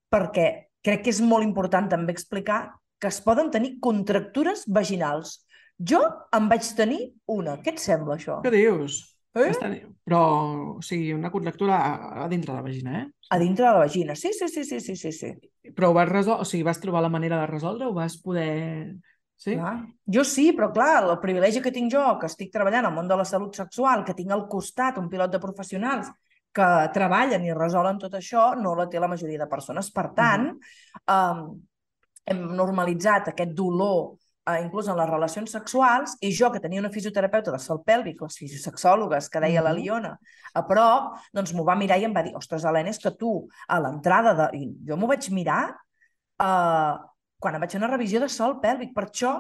[0.09, 0.47] perquè
[0.83, 2.63] crec que és molt important també explicar
[3.03, 5.41] que es poden tenir contractures vaginals.
[5.75, 5.99] Jo
[6.31, 7.57] en vaig tenir una.
[7.59, 8.39] Què et sembla, això?
[8.45, 9.01] Què dius?
[9.35, 9.49] Eh?
[9.49, 9.71] Està...
[10.05, 10.21] Però,
[10.77, 11.93] o sigui, una contractura a,
[12.23, 13.07] a dintre de la vagina, eh?
[13.33, 14.15] A dintre de la vagina.
[14.15, 15.11] Sí, sí, sí, sí, sí, sí.
[15.11, 15.33] sí.
[15.73, 18.93] Però ho vas resoldre, o sigui, vas trobar la manera de resoldre o vas poder...
[19.43, 19.57] Sí?
[19.57, 19.73] Clar.
[20.07, 23.17] Jo sí, però clar, el privilegi que tinc jo, que estic treballant al món de
[23.19, 26.13] la salut sexual, que tinc al costat un pilot de professionals
[26.53, 29.89] que treballen i resolen tot això, no la té la majoria de persones.
[29.91, 30.51] Per tant,
[31.09, 31.41] um,
[32.25, 34.15] hem normalitzat aquest dolor
[34.45, 38.21] eh, inclús en les relacions sexuals, i jo, que tenia una fisioterapeuta de sol pèlvic,
[38.21, 39.79] les fisiosexòlogues, que deia la Mhm.
[39.79, 40.19] Liona,
[40.53, 43.47] a prop, doncs m'ho va mirar i em va dir, ostres, Helena, és que tu,
[43.67, 44.49] a l'entrada de...
[44.57, 45.69] I jo m'ho vaig mirar
[46.39, 46.93] eh,
[47.39, 48.93] quan em vaig fer una revisió de sol pèlvic.
[48.93, 49.33] Per això,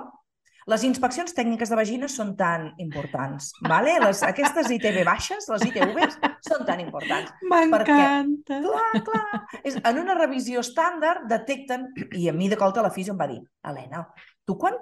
[0.69, 3.51] les inspeccions tècniques de vagina són tan importants.
[3.67, 3.97] Vale?
[4.03, 7.33] Les, aquestes ITV baixes, les ITVs, són tan importants.
[7.49, 8.61] M'encanta!
[8.63, 9.43] Clar, clar.
[9.63, 13.29] És, en una revisió estàndard detecten, i a mi de colta la fisio em va
[13.31, 14.05] dir, Helena,
[14.47, 14.79] tu quan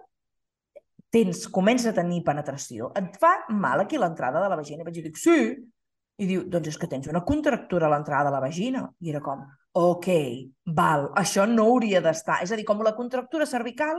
[1.12, 4.86] tens, comences a tenir penetració, et fa mal aquí l'entrada de la vagina?
[4.86, 5.38] I vaig dir, sí.
[6.22, 8.84] I diu, doncs és que tens una contractura a l'entrada de la vagina.
[9.02, 9.42] I era com,
[9.82, 10.08] ok,
[10.78, 12.44] val, això no hauria d'estar.
[12.46, 13.98] És a dir, com la contractura cervical,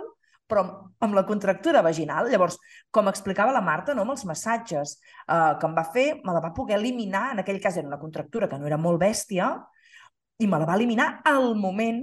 [0.53, 0.65] però
[1.03, 2.29] amb la contractura vaginal.
[2.31, 2.59] Llavors,
[2.93, 6.43] com explicava la Marta, no, amb els massatges eh, que em va fer, me la
[6.45, 9.55] va poder eliminar, en aquell cas era una contractura que no era molt bèstia,
[10.43, 12.03] i me la va eliminar al moment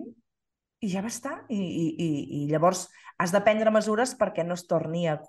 [0.80, 1.42] i ja va estar.
[1.52, 2.88] I, i, i, i llavors
[3.20, 5.20] has de prendre mesures perquè no es torni a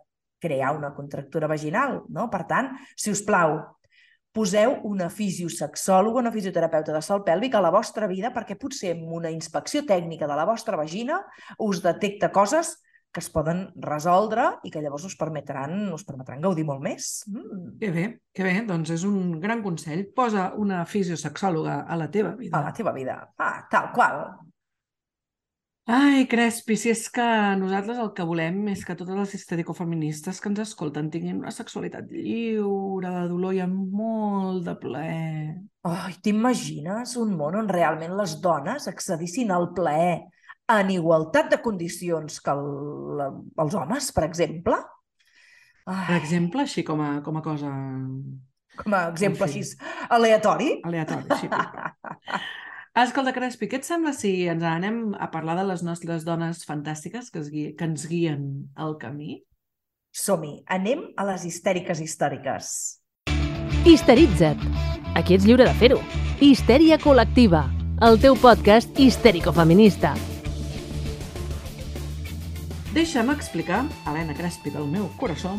[0.40, 2.00] crear una contractura vaginal.
[2.08, 2.28] No?
[2.32, 3.58] Per tant, si us plau,
[4.32, 9.10] poseu una fisiosexòloga, una fisioterapeuta de sol pèlvic a la vostra vida perquè potser amb
[9.18, 11.18] una inspecció tècnica de la vostra vagina
[11.58, 12.76] us detecta coses
[13.10, 17.10] que es poden resoldre i que llavors us permetran, us permetran gaudir molt més.
[17.30, 17.72] Mm.
[17.80, 18.04] Que bé,
[18.34, 20.06] que bé, doncs és un gran consell.
[20.14, 22.54] Posa una fisiosexòloga a la teva vida.
[22.58, 23.18] A la teva vida.
[23.38, 24.22] Ah, tal qual.
[25.90, 27.24] Ai, Crespi, si és que
[27.58, 32.12] nosaltres el que volem és que totes les histericofeministes que ens escolten tinguin una sexualitat
[32.14, 35.56] lliure de dolor i amb molt de plaer.
[35.90, 40.20] Ai, t'imagines un món on realment les dones accedissin al plaer
[40.78, 43.26] en igualtat de condicions que el,
[43.64, 44.78] els homes, per exemple?
[45.90, 47.72] Ai, Per exemple, així com a, com a cosa
[48.80, 49.62] com a exemple en fi.
[49.64, 49.76] així
[50.10, 50.70] aleatori.
[51.40, 52.40] pim, pam.
[53.00, 57.30] Escolta, Crespi, què et sembla si ens anem a parlar de les nostres dones fantàstiques
[57.30, 59.44] que, es gui que ens guien el camí?
[60.10, 62.72] Som-hi, anem a les histèriques històriques.
[63.86, 64.66] Histeritza't.
[65.14, 66.02] Aquí ets lliure de fer-ho.
[66.42, 67.62] Histèria col·lectiva.
[68.02, 70.16] El teu podcast histèrico-feminista.
[72.90, 75.52] Deixa'm explicar, Helena Crespi del meu corazó,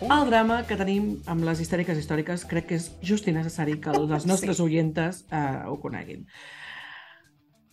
[0.00, 2.44] el drama que tenim amb les histèriques històriques.
[2.46, 4.62] Crec que és just i necessari que les nostres Sí.
[4.62, 6.26] oientes eh, ho coneguin.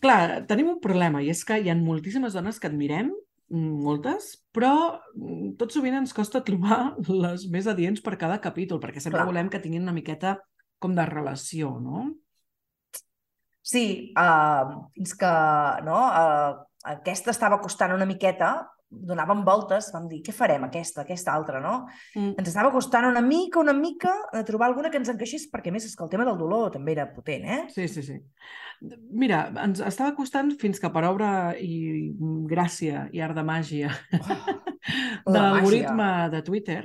[0.02, 3.14] Clar, tenim un problema i és que hi ha moltíssimes dones que admirem,
[3.50, 9.00] moltes, però mm, tot sovint ens costa trobar les més adients per cada capítol, perquè
[9.00, 9.30] sempre Clar.
[9.30, 10.40] volem que tinguin una miqueta
[10.80, 12.08] com de relació, no?
[13.62, 15.34] Sí, uh, fins que
[15.86, 18.68] no, uh, aquesta estava costant una miqueta,
[19.10, 21.86] donàvem voltes, vam dir, què farem, aquesta, aquesta altra, no?
[22.16, 22.36] Mm.
[22.42, 25.88] Ens estava costant una mica, una mica, de trobar alguna que ens encaixés, perquè més
[25.88, 27.62] és que el tema del dolor també era potent, eh?
[27.74, 28.20] Sí, sí, sí.
[29.16, 32.12] Mira, ens estava costant fins que per obra i
[32.50, 34.75] gràcia i art de màgia Oh,
[35.26, 36.82] l'algoritme de Twitter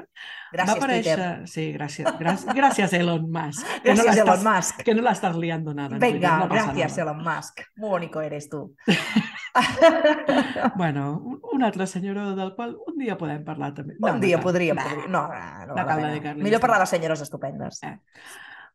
[0.53, 1.17] Gràcies, va aparèixer...
[1.17, 1.49] Twitter.
[1.49, 3.67] Sí, gràcies, gràcies, gràcies Elon Musk.
[3.83, 4.83] que no Gràcies, l'estàs- Elon Musk.
[4.87, 5.95] Que no l'estàs liando nada.
[5.97, 7.03] en Twitter, Venga, no gracias, nada.
[7.11, 7.61] Elon Musk.
[7.77, 8.75] Muy bonito eres tú.
[10.77, 13.95] Bueno, un- un altre senyor del qual un dia podem parlar també.
[13.99, 14.45] un no dia cal.
[14.45, 14.77] podríem...
[15.09, 17.83] No, no, no, No cal dedicar-li Millor parlar de senyores estupendes.
[17.83, 17.99] Eh.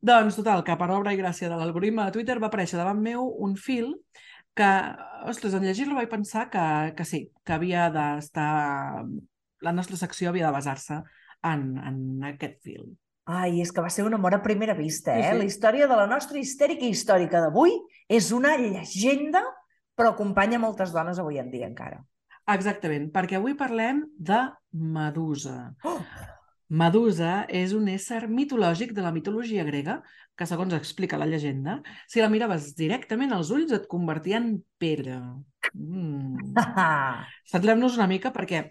[0.02, 3.26] Doncs, total, que per obra i gràcia de l'algoritme de Twitter va aparèixer davant meu
[3.40, 3.96] un fil
[4.56, 4.70] que,
[5.30, 6.66] ostres, en llegir-lo vaig pensar que,
[6.98, 9.06] que sí, que havia d'estar...
[9.66, 11.00] La nostra secció havia de basar-se
[11.48, 12.90] en, en aquest fil.
[13.26, 15.32] Ai, és que va ser un amor a primera vista, Sí, eh?
[15.32, 15.38] sí.
[15.40, 17.74] La història de la nostra histèrica històrica d'avui
[18.12, 19.42] és una llegenda,
[19.98, 22.04] però acompanya moltes dones avui en dia encara.
[22.54, 24.44] Exactament, perquè avui parlem de
[24.78, 25.74] Medusa.
[25.84, 25.98] Oh!
[26.70, 30.00] Medusa és un ésser mitològic de la mitologia grega
[30.36, 31.78] que, segons explica la llegenda,
[32.10, 35.20] si la miraves directament als ulls et convertia en pedra.
[35.74, 36.56] Mm.
[37.54, 38.66] Centrem-nos una mica perquè,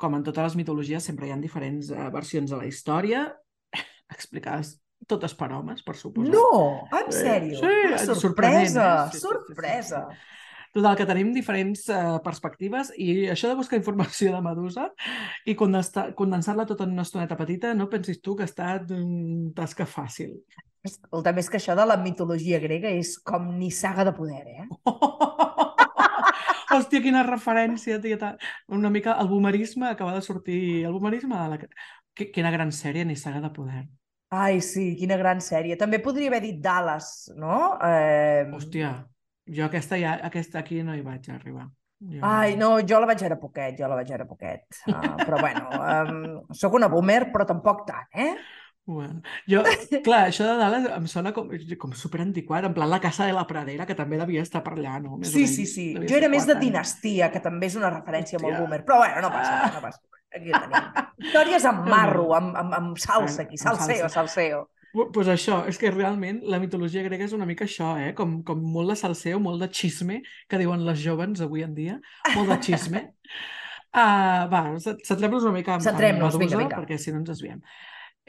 [0.00, 3.26] com en totes les mitologies, sempre hi ha diferents uh, versions de la història
[4.16, 4.78] explicades
[5.10, 6.32] totes per homes, per suposar.
[6.32, 6.88] No!
[6.96, 7.60] En sèrio?
[7.60, 8.86] Sí, sorprenent, sorpresa!
[9.04, 9.08] eh?
[9.12, 10.06] Sí, sí, sí, sí, sorpresa!
[10.70, 14.84] Total, que tenim diferents uh, perspectives i això de buscar informació de Medusa
[15.50, 19.50] i condensar- condensar-la tota en una estoneta petita, no pensis tu que ha estat una
[19.56, 20.36] tasca fàcil.
[20.86, 24.68] Escolta, més que això de la mitologia grega és com ni saga de poder, eh?
[26.70, 28.36] Hòstia, quina referència, tieta.
[28.70, 30.84] Una mica el boomerisme acaba de sortir...
[30.86, 31.58] El boomerisme la...
[32.14, 33.84] Qui- Quina gran sèrie, ni saga de poder.
[34.30, 35.76] Ai, sí, quina gran sèrie.
[35.78, 37.76] També podria haver dit Dallas, no?
[37.82, 38.46] Eh...
[38.54, 38.92] Hòstia,
[39.50, 41.68] jo aquesta, ja, aquesta aquí no hi vaig arribar.
[42.00, 42.22] Jo...
[42.24, 44.64] Ai, no, jo la vaig veure poquet, jo la vaig veure poquet.
[44.88, 48.32] Uh, però bueno, um, sóc una boomer, però tampoc tant, eh?
[48.90, 49.60] Bueno, jo,
[50.02, 53.44] clar, això de Dallas em sona com, com superantiquat, en plan la Casa de la
[53.46, 55.18] Pradera, que també devia estar per allà, no?
[55.20, 55.84] Més Sí, menys, sí, sí.
[56.08, 56.64] Jo era més de anys.
[56.64, 58.64] Dinastia, que també és una referència molt Hòstia.
[58.64, 58.80] boomer.
[58.88, 60.02] Però bueno, no passa no passa.
[60.34, 60.90] Aquí tenim.
[61.26, 63.60] Històries amb marro, amb, amb, amb salsa, aquí.
[63.60, 64.64] Salseo, salseo.
[64.94, 68.10] Doncs pues això, és que realment la mitologia grega és una mica això, eh?
[68.18, 70.20] Com, com molt de salseo, molt de xisme,
[70.50, 72.00] que diuen les joves avui en dia,
[72.34, 73.04] molt de xisme.
[73.94, 76.80] Uh, va, cent- centrem-nos una mica en, en Centrem-nos, Medusa, vinga, vinga.
[76.82, 77.62] perquè si no ens desviem.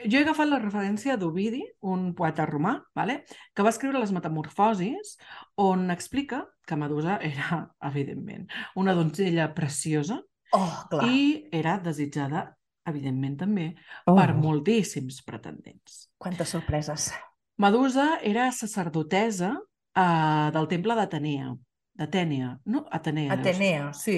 [0.02, 3.20] Jo he agafat la referència d'Ovidi, un poeta romà, vale?
[3.54, 5.16] que va escriure les Metamorfosis,
[5.62, 7.60] on explica que Medusa era,
[7.90, 11.06] evidentment, una donzella preciosa Oh, clar.
[11.08, 12.42] i era desitjada,
[12.86, 13.74] evidentment també,
[14.06, 16.08] Oh, per moltíssims pretendents.
[16.18, 17.10] Quantes sorpreses.
[17.58, 21.52] Medusa era sacerdotesa uh, del temple d'Atenea.
[21.94, 22.86] D'Atènia, no?
[22.90, 23.34] Atenea.
[23.36, 24.16] Atenea, sí.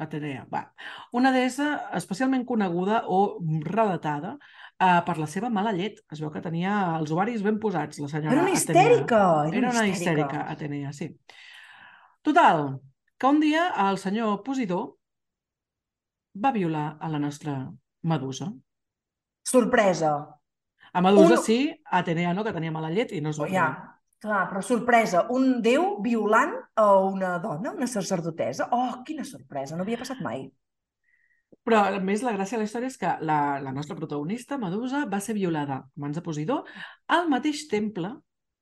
[0.00, 0.62] Atenea, va.
[1.12, 6.00] Una deessa especialment coneguda o relatada uh, per la seva mala llet.
[6.10, 8.86] Es veu que tenia els ovaris ben posats, la senyora Era una Atenea.
[8.86, 9.20] histèrica!
[9.52, 11.10] Era una histèrica, Atenea, sí.
[12.22, 12.80] Total,
[13.20, 14.80] que un dia el senyor Posidó
[16.34, 17.54] va violar a la nostra
[18.02, 18.50] Medusa.
[19.42, 20.12] Sorpresa.
[20.92, 23.46] A Medusa Un- sí, a Atenea no, que tenia mala llet i no es va
[23.46, 23.66] Oh, ja,
[24.18, 25.26] clar, però sorpresa.
[25.30, 28.68] Un déu violant a una dona, una sacerdotesa.
[28.72, 30.48] Oh, quina sorpresa, no havia passat mai.
[31.66, 35.04] Però, a més, la gràcia de la història és que la, la nostra protagonista, Medusa,
[35.06, 36.64] va ser violada a mans de Posidó
[37.06, 38.14] al mateix temple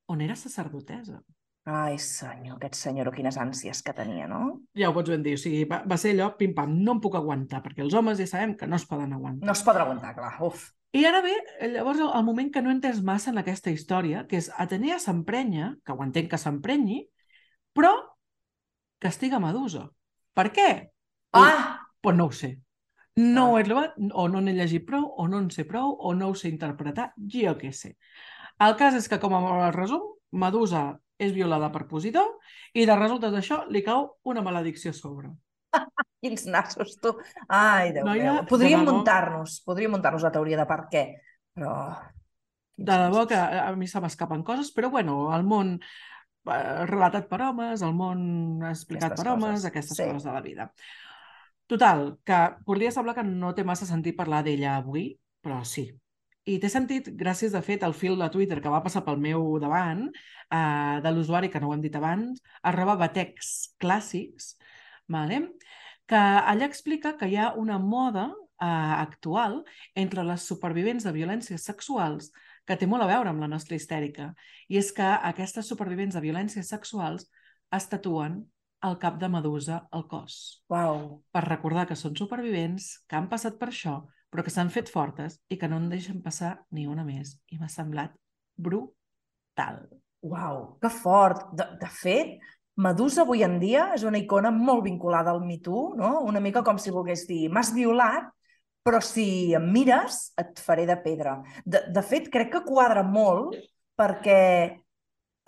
[0.09, 1.20] on era sacerdotesa.
[1.69, 4.39] Ai, senyor, aquest senyor, quines ànsies que tenia, no?
[4.79, 7.19] Ja ho pots ben dir, o sigui, va, va ser allò, pim-pam, no em puc
[7.19, 9.45] aguantar, perquè els homes ja sabem que no es poden aguantar.
[9.51, 10.31] No es pot aguantar, clar.
[10.47, 10.62] Uf.
[10.97, 11.35] I ara ve,
[11.75, 15.75] llavors, el, el moment que no entès massa en aquesta història, que és Atenea s'emprenya,
[15.85, 17.03] que ho entenc que s'emprenyi,
[17.77, 17.91] però
[19.05, 19.85] castiga Medusa.
[20.39, 20.69] Per què?
[21.37, 21.83] Ah!
[22.01, 22.55] Pues no ho sé.
[23.19, 23.51] No Ah.
[23.51, 26.31] ho he trobat, o no n'he llegit prou, o no en sé prou, o no
[26.31, 27.97] ho sé interpretar, jo què sé.
[28.62, 30.01] El cas és que, com a resum,
[30.33, 30.87] Medusa
[31.19, 32.25] és violada per Posidó
[32.73, 35.33] i de resultes d'això li cau una maledicció a sobre.
[36.23, 37.12] Quins nassos, tu.
[37.49, 38.45] Ai, Déu Noia, meu.
[38.51, 38.95] Podríem debò.
[38.99, 41.05] muntar-nos, podríem muntar-nos la teoria de per què,
[41.55, 41.75] però...
[41.93, 42.16] quins
[42.79, 47.41] De debò que a mi se m'escapen coses, però bueno, el món eh, relatat per
[47.49, 48.21] homes, el món
[48.69, 50.07] explicat Aquestes per homes, coses, aquestes sí.
[50.07, 50.69] coses de la vida.
[51.69, 55.11] Total, que podria semblar que no té massa sentit parlar d'ella avui,
[55.43, 55.89] però sí.
[56.49, 59.59] I té sentit gràcies, de fet, al fil de Twitter que va passar pel meu
[59.61, 64.55] davant, eh, de l'usuari, que no ho hem dit abans, arroba batecs clàssics,
[65.09, 65.43] vale?
[66.09, 69.59] que allà explica que hi ha una moda eh, actual
[69.95, 72.31] entre les supervivents de violències sexuals
[72.65, 74.31] que té molt a veure amb la nostra histèrica.
[74.73, 77.29] I és que aquestes supervivents de violències sexuals
[77.77, 78.41] es tatuen
[78.89, 81.25] el cap de Medusa al cos, Uau.
[81.35, 85.39] per recordar que són supervivents, que han passat per això, però que s'han fet fortes
[85.49, 87.37] i que no en deixen passar ni una més.
[87.53, 88.14] I m'ha semblat
[88.57, 89.83] brutal.
[90.26, 91.49] Uau, que fort.
[91.57, 92.39] De, de fet,
[92.79, 96.20] Medusa avui en dia és una icona molt vinculada al Me Too, no?
[96.26, 98.29] Una mica com si volgués dir, m'has violat,
[98.87, 101.39] però si em mires, et faré de pedra.
[101.64, 103.57] De, de fet, crec que quadra molt
[103.99, 104.39] perquè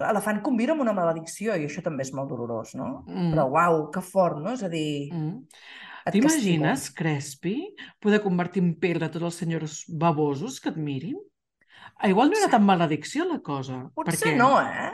[0.00, 3.04] la fan conviure amb una maledicció i això també és molt dolorós, no?
[3.06, 3.30] Mm.
[3.34, 4.56] Però uau, que fort, no?
[4.56, 5.44] És a dir, Mm.
[6.10, 6.90] T'imagines.
[6.96, 11.18] Crespi, poder convertir en pedra tots els senyors babosos que et mirin?
[11.98, 13.90] Ah, igual no era tan maledicció la cosa.
[13.94, 14.92] Potser perquè, no, eh?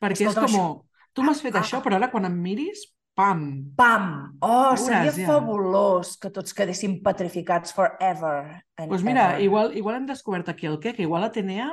[0.00, 0.80] Perquè Escolta, és com,
[1.12, 1.60] tu m'has fet Ah.
[1.60, 3.72] això, però ara quan em miris, pam!
[3.76, 4.36] Pam!
[4.40, 5.26] Oh, Veuràs seria ja.
[5.26, 9.42] fabulós que tots quedéssim petrificats forever Doncs pues mira, ever.
[9.44, 11.70] igual, igual hem descobert aquí el què, que igual Atenea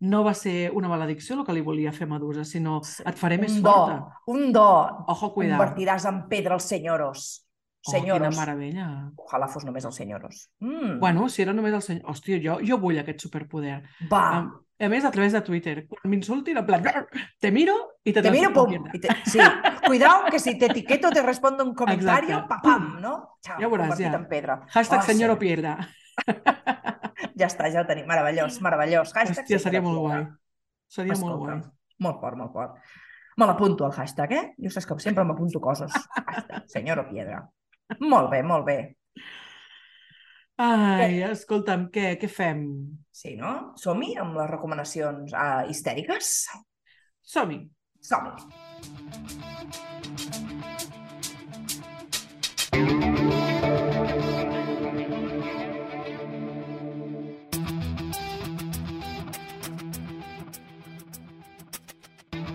[0.00, 3.38] no va ser una maledicció el que li volia fer Medusa, sinó Sí, et faré
[3.38, 4.18] més un do, forta.
[4.26, 5.04] un do.
[5.08, 5.62] Ojo, cuidado.
[5.62, 7.46] Convertiràs en pedra els senyoros.
[7.84, 8.28] Oh, Senyoros.
[8.28, 8.86] quina meravella.
[9.18, 9.98] Ojalà fos només els.
[10.60, 10.98] Mm.
[11.00, 12.04] Bueno, si era només el senyor...
[12.12, 13.82] Hòstia, jo, jo vull aquest superpoder.
[14.10, 15.86] Va, A, a més, a través de Twitter.
[15.88, 16.82] Quan m'insultin, en plan,
[17.40, 17.74] te miro
[18.04, 18.86] i te, te miro, pum.
[18.92, 19.38] Y te- Sí,
[19.86, 22.48] cuidado que si te etiqueto te respondo un comentario, Exacte.
[22.48, 23.38] pa, pam, ¿no?
[23.42, 24.14] Chao, Ja veuràs, convertit ja.
[24.18, 24.60] en pedra.
[24.72, 25.40] Hashtag Oh, senyor o sí.
[25.40, 25.78] pierda.
[27.38, 28.06] Ja està, ja ho tenim.
[28.06, 29.10] Meravellós, meravellós.
[29.14, 30.26] Hashtag Hòstia, seria senyora molt guai.
[30.92, 31.72] Seria molt Escolta, guai.
[32.06, 32.76] Molt fort, molt fort.
[33.40, 34.42] Me l'apunto al hashtag, eh?
[34.60, 35.90] Jo saps que sempre m'apunto coses.
[36.14, 37.40] Hashtag, senyor o piedra.
[38.12, 38.78] Molt bé, molt bé.
[40.62, 42.60] Ai, escolta'm, què, què fem?
[43.10, 43.74] Sí, no?
[43.80, 46.34] Som-hi amb les recomanacions uh, histèriques?
[47.34, 47.58] Som-hi.
[48.02, 49.42] Som-hi.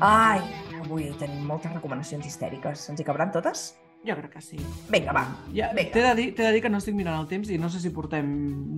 [0.08, 0.42] Ai,
[0.78, 2.86] avui tenim moltes recomanacions histèriques.
[2.94, 3.72] Ens hi cabran totes?
[4.08, 4.58] Jo crec que sí.
[4.88, 5.24] Vinga, va.
[5.52, 5.68] Ja.
[5.76, 7.92] T'he de, dir, de dir que no estic mirant el temps i no sé si
[7.92, 8.28] portem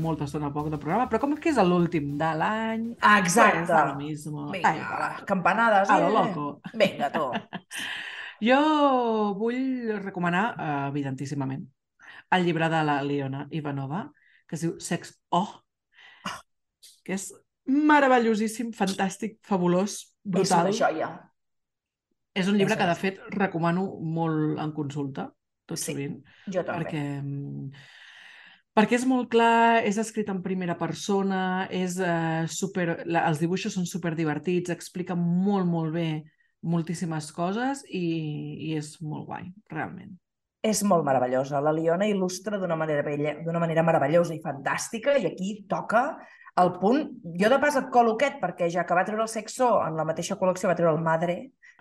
[0.01, 2.87] molta estona o poc de programa, però com que és l'últim de l'any...
[3.05, 3.69] Ah, exacte.
[3.91, 4.47] lo mismo.
[4.49, 5.89] Vinga, Ai, va, campanades.
[5.89, 6.15] a lo eh?
[6.17, 6.47] loco.
[6.73, 7.29] Vinga, tu.
[8.39, 8.57] Jo
[9.35, 10.53] vull recomanar,
[10.87, 11.65] evidentíssimament,
[12.31, 14.05] el llibre de la Leona Ivanova,
[14.47, 15.59] que es diu Sex Oh,
[17.03, 17.29] que és
[17.69, 20.69] meravellosíssim, fantàstic, fabulós, És brutal.
[20.69, 21.09] una joia.
[22.39, 25.27] És un llibre que, de fet, recomano molt en consulta,
[25.69, 26.85] tot Sí, sovint, Jo també.
[26.85, 27.69] perquè, mm,
[28.79, 33.73] perquè és molt clar, és escrit en primera persona, és eh, super, la, els dibuixos
[33.75, 36.07] són super divertits, explica molt, molt bé
[36.63, 38.05] moltíssimes coses i,
[38.71, 40.15] i és molt guai, realment.
[40.61, 41.61] És molt meravellosa.
[41.63, 46.17] La Liona il·lustra d'una manera, bella- d'una manera meravellosa i fantàstica i aquí toca
[46.59, 47.05] el punt...
[47.39, 50.03] Jo de pas et colo aquest perquè ja que va treure el Sexo en la
[50.03, 51.37] mateixa col·lecció va treure el Madre,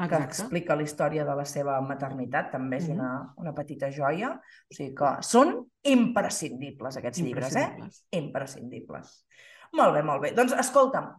[0.07, 0.43] que Exacte.
[0.43, 2.95] explica la història de la seva maternitat, també és Mhm.
[2.95, 4.41] una, una petita joia.
[4.71, 7.63] O sigui que són imprescindibles aquests llibres, eh?
[7.63, 8.05] Imprescindibles.
[8.13, 9.27] Imprescindibles.
[9.73, 10.33] Molt bé, molt bé.
[10.35, 11.11] Doncs escolta'm,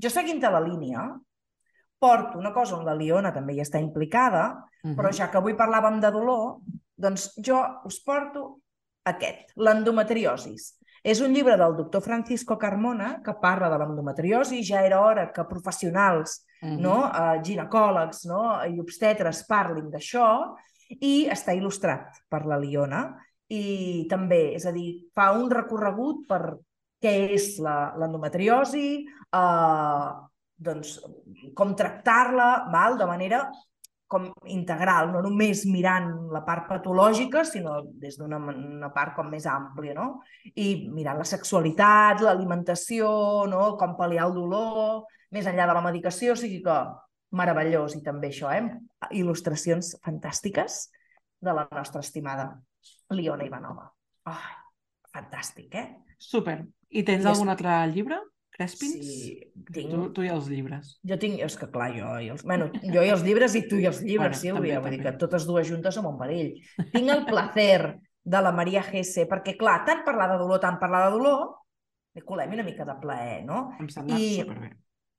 [0.00, 1.18] jo seguint a la línia,
[1.98, 4.94] porto una cosa on la Liona també hi està implicada, Mhm.
[4.96, 6.60] però ja que avui parlàvem de dolor,
[6.96, 8.60] doncs jo us porto
[9.04, 10.76] aquest, l'endometriosis.
[11.02, 14.62] És un llibre del doctor Francisco Carmona que parla de l'endometriosi.
[14.64, 16.80] Ja era hora que professionals, Mhm.
[16.82, 20.54] no, eh, ginecòlegs no, i obstetres parlin d'això
[21.00, 23.02] i està il·lustrat per la Liona
[23.48, 26.58] i també, és a dir, fa un recorregut per
[27.00, 30.08] què és l'endometriosi, eh,
[30.58, 30.98] doncs,
[31.54, 32.66] com tractar-la,
[32.98, 33.44] de manera
[34.08, 39.44] com integral, no només mirant la part patològica, sinó des d'una una part com més
[39.46, 40.22] àmplia, no?
[40.56, 43.10] I mirant la sexualitat, l'alimentació,
[43.52, 43.74] no?
[43.76, 45.04] com pal·liar el dolor,
[45.34, 46.78] més enllà de la medicació, o sigui que
[47.36, 48.64] meravellós i també això, eh?
[49.12, 50.78] Il·lustracions fantàstiques
[51.44, 52.48] de la nostra estimada
[53.12, 53.90] Liona Ivanova.
[54.28, 54.56] Ai,
[55.12, 55.86] fantàstic, eh?
[56.18, 56.62] Super.
[56.90, 58.18] I tens I és- algun altre llibre?
[58.58, 59.04] Crespins?
[59.06, 59.34] Sí,
[59.70, 59.90] tinc...
[59.92, 60.96] Tu, tu i els llibres.
[61.06, 63.76] Jo tinc, és que clar, jo i els, bueno, jo i els llibres i tu
[63.78, 65.12] i els llibres, Bueno, Sílvia, també, vull dir també.
[65.12, 66.54] que totes dues juntes som un perill.
[66.94, 71.04] Tinc el placer de la Maria Gesse, perquè clar, tant parlar de dolor, tant parlar
[71.06, 71.44] de dolor,
[72.18, 73.68] li colem una mica de plaer, no?
[73.78, 74.72] Em sembla I- superbé.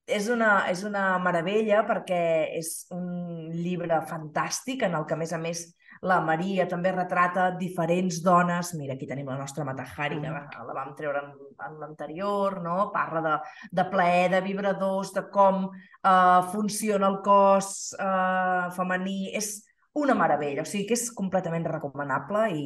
[0.10, 2.22] És una, és una meravella perquè
[2.57, 5.64] és un llibre fantàstic en el que, a més a més,
[6.01, 8.72] la Maria també retrata diferents dones.
[8.80, 11.34] Mira, aquí tenim la nostra Matahari, que la, la vam treure en,
[11.66, 12.78] en l'anterior, no?
[12.93, 13.34] Parla de,
[13.76, 19.34] de plaer, de vibradors, de com eh, funciona el cos eh, femení.
[19.36, 19.57] És
[19.99, 22.66] una meravella, o sigui que és completament recomanable i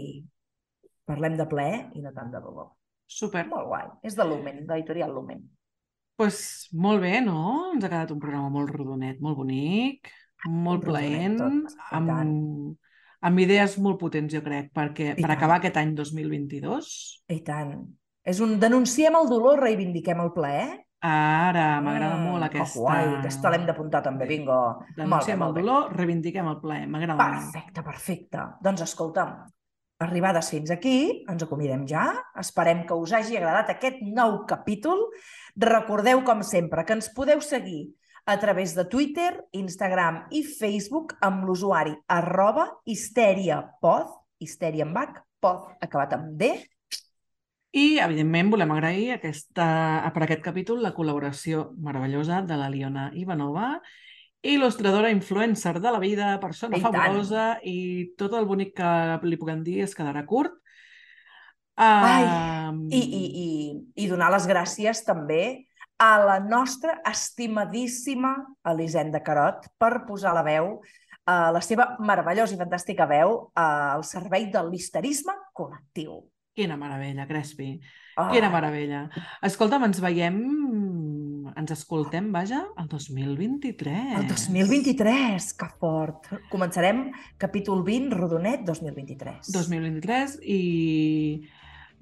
[1.09, 2.71] parlem de plaer i no tant de dolor.
[3.09, 3.47] Super.
[3.49, 3.89] Molt guai.
[4.05, 5.41] És de Lumen, d'editorial Lumen.
[6.17, 7.71] Pues, molt bé, no?
[7.73, 10.09] Ens ha quedat un programa molt rodonet, molt bonic,
[10.47, 12.09] molt plaent, tot, tant.
[12.09, 12.77] amb,
[13.23, 15.37] amb idees molt potents, jo crec, perquè I per tant.
[15.37, 16.93] acabar aquest any 2022,
[17.29, 17.75] I tant.
[18.23, 20.79] És un denunciem el dolor, reivindiquem el plaer.
[21.03, 22.79] ara m'agrada Mm, molt que aquesta...
[22.79, 24.55] guai, aquesta l'hem d'apuntar també, vinga.
[24.95, 25.61] Denunciem molt el bé.
[25.61, 26.87] dolor, reivindiquem el plaer.
[26.87, 27.51] M'agrada molt.
[27.51, 28.45] Perfecte, perfecte.
[28.63, 29.33] Doncs escolta'm,
[29.99, 32.05] arribades fins aquí, ens acomidem ja.
[32.39, 35.09] Esperem que us hagi agradat aquest nou capítol.
[35.55, 37.93] Recordeu, com sempre, que ens podeu seguir
[38.25, 45.67] a través de Twitter, Instagram i Facebook amb l'usuari arroba histeriapod, histèria amb H, pod
[45.83, 46.53] acabat amb D,
[47.73, 49.65] I, evidentment, volem agrair aquesta,
[50.13, 53.79] per aquest capítol la col·laboració meravellosa de la Liona Ivanova,
[54.45, 56.93] il·lustradora influencer de la vida, persona I tant.
[56.93, 58.91] fabulosa, i tot el bonic que
[59.25, 60.53] li puguem dir es quedarà curt.
[61.75, 63.47] Ai, Um, I, i, i,
[64.03, 65.67] i donar les gràcies també
[66.01, 68.33] a la nostra estimadíssima
[68.73, 73.65] Elisenda Carot per posar la veu uh, la seva meravellosa i fantàstica veu uh,
[73.95, 76.23] al servei de l'isterisme col·lectiu.
[76.53, 77.79] Quina meravella, Crespi.
[78.21, 78.27] Oh.
[78.29, 79.07] Quina meravella.
[79.41, 80.35] Escolta'm, ens veiem,
[81.57, 84.19] ens escoltem, vaja, el 2023.
[84.19, 86.29] El 2023, que fort.
[86.51, 87.07] Començarem
[87.41, 89.49] capítol 20, rodonet, 2023.
[89.55, 90.61] 2023 i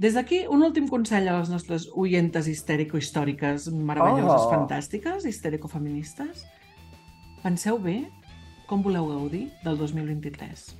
[0.01, 4.49] des d'aquí un últim consell a les nostres oientes histèrico-històriques meravelloses, Oh.
[4.49, 6.45] fantàstiques, histèrico-feministes.
[7.43, 8.09] Penseu bé
[8.67, 10.75] com voleu gaudir del 2023.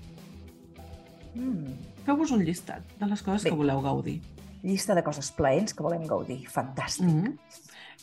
[1.35, 1.75] Mm.
[2.05, 3.51] Feu-vos un llistat de les coses Bé.
[3.51, 4.21] que voleu gaudir.
[4.63, 6.47] Llista de coses plaents que volem gaudir.
[6.49, 7.05] Fantàstic.
[7.05, 7.37] Mm -hmm.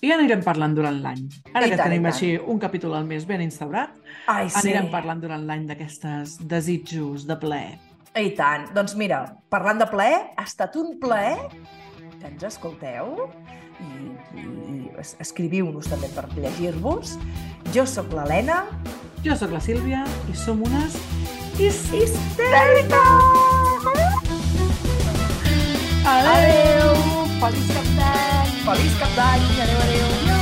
[0.02, 1.28] I anirem parlant durant l'any.
[1.52, 3.90] Ara I que tant, tenim així un capítol al mes ben instaurat,
[4.28, 4.58] Ai, sí.
[4.68, 7.78] anirem parlant durant l'any d'aquestes desitjos de plaer.
[8.16, 8.70] I tant.
[8.74, 9.20] Doncs mira,
[9.52, 11.36] parlant de plaer, ha estat un plaer
[12.18, 13.28] que ens escolteu
[13.78, 13.90] i,
[14.34, 17.16] i, i es- escriviu-nos també per llegir-vos.
[17.74, 18.64] Jo sóc l'Helena.
[19.24, 20.94] Jo sóc la Sílvia i som unes
[21.58, 23.00] Histèrica!
[26.06, 26.94] Adéu!
[27.42, 28.52] Feliç cap d'any!
[28.64, 29.48] Feliç cap d'any!
[29.66, 30.37] Adéu, adéu!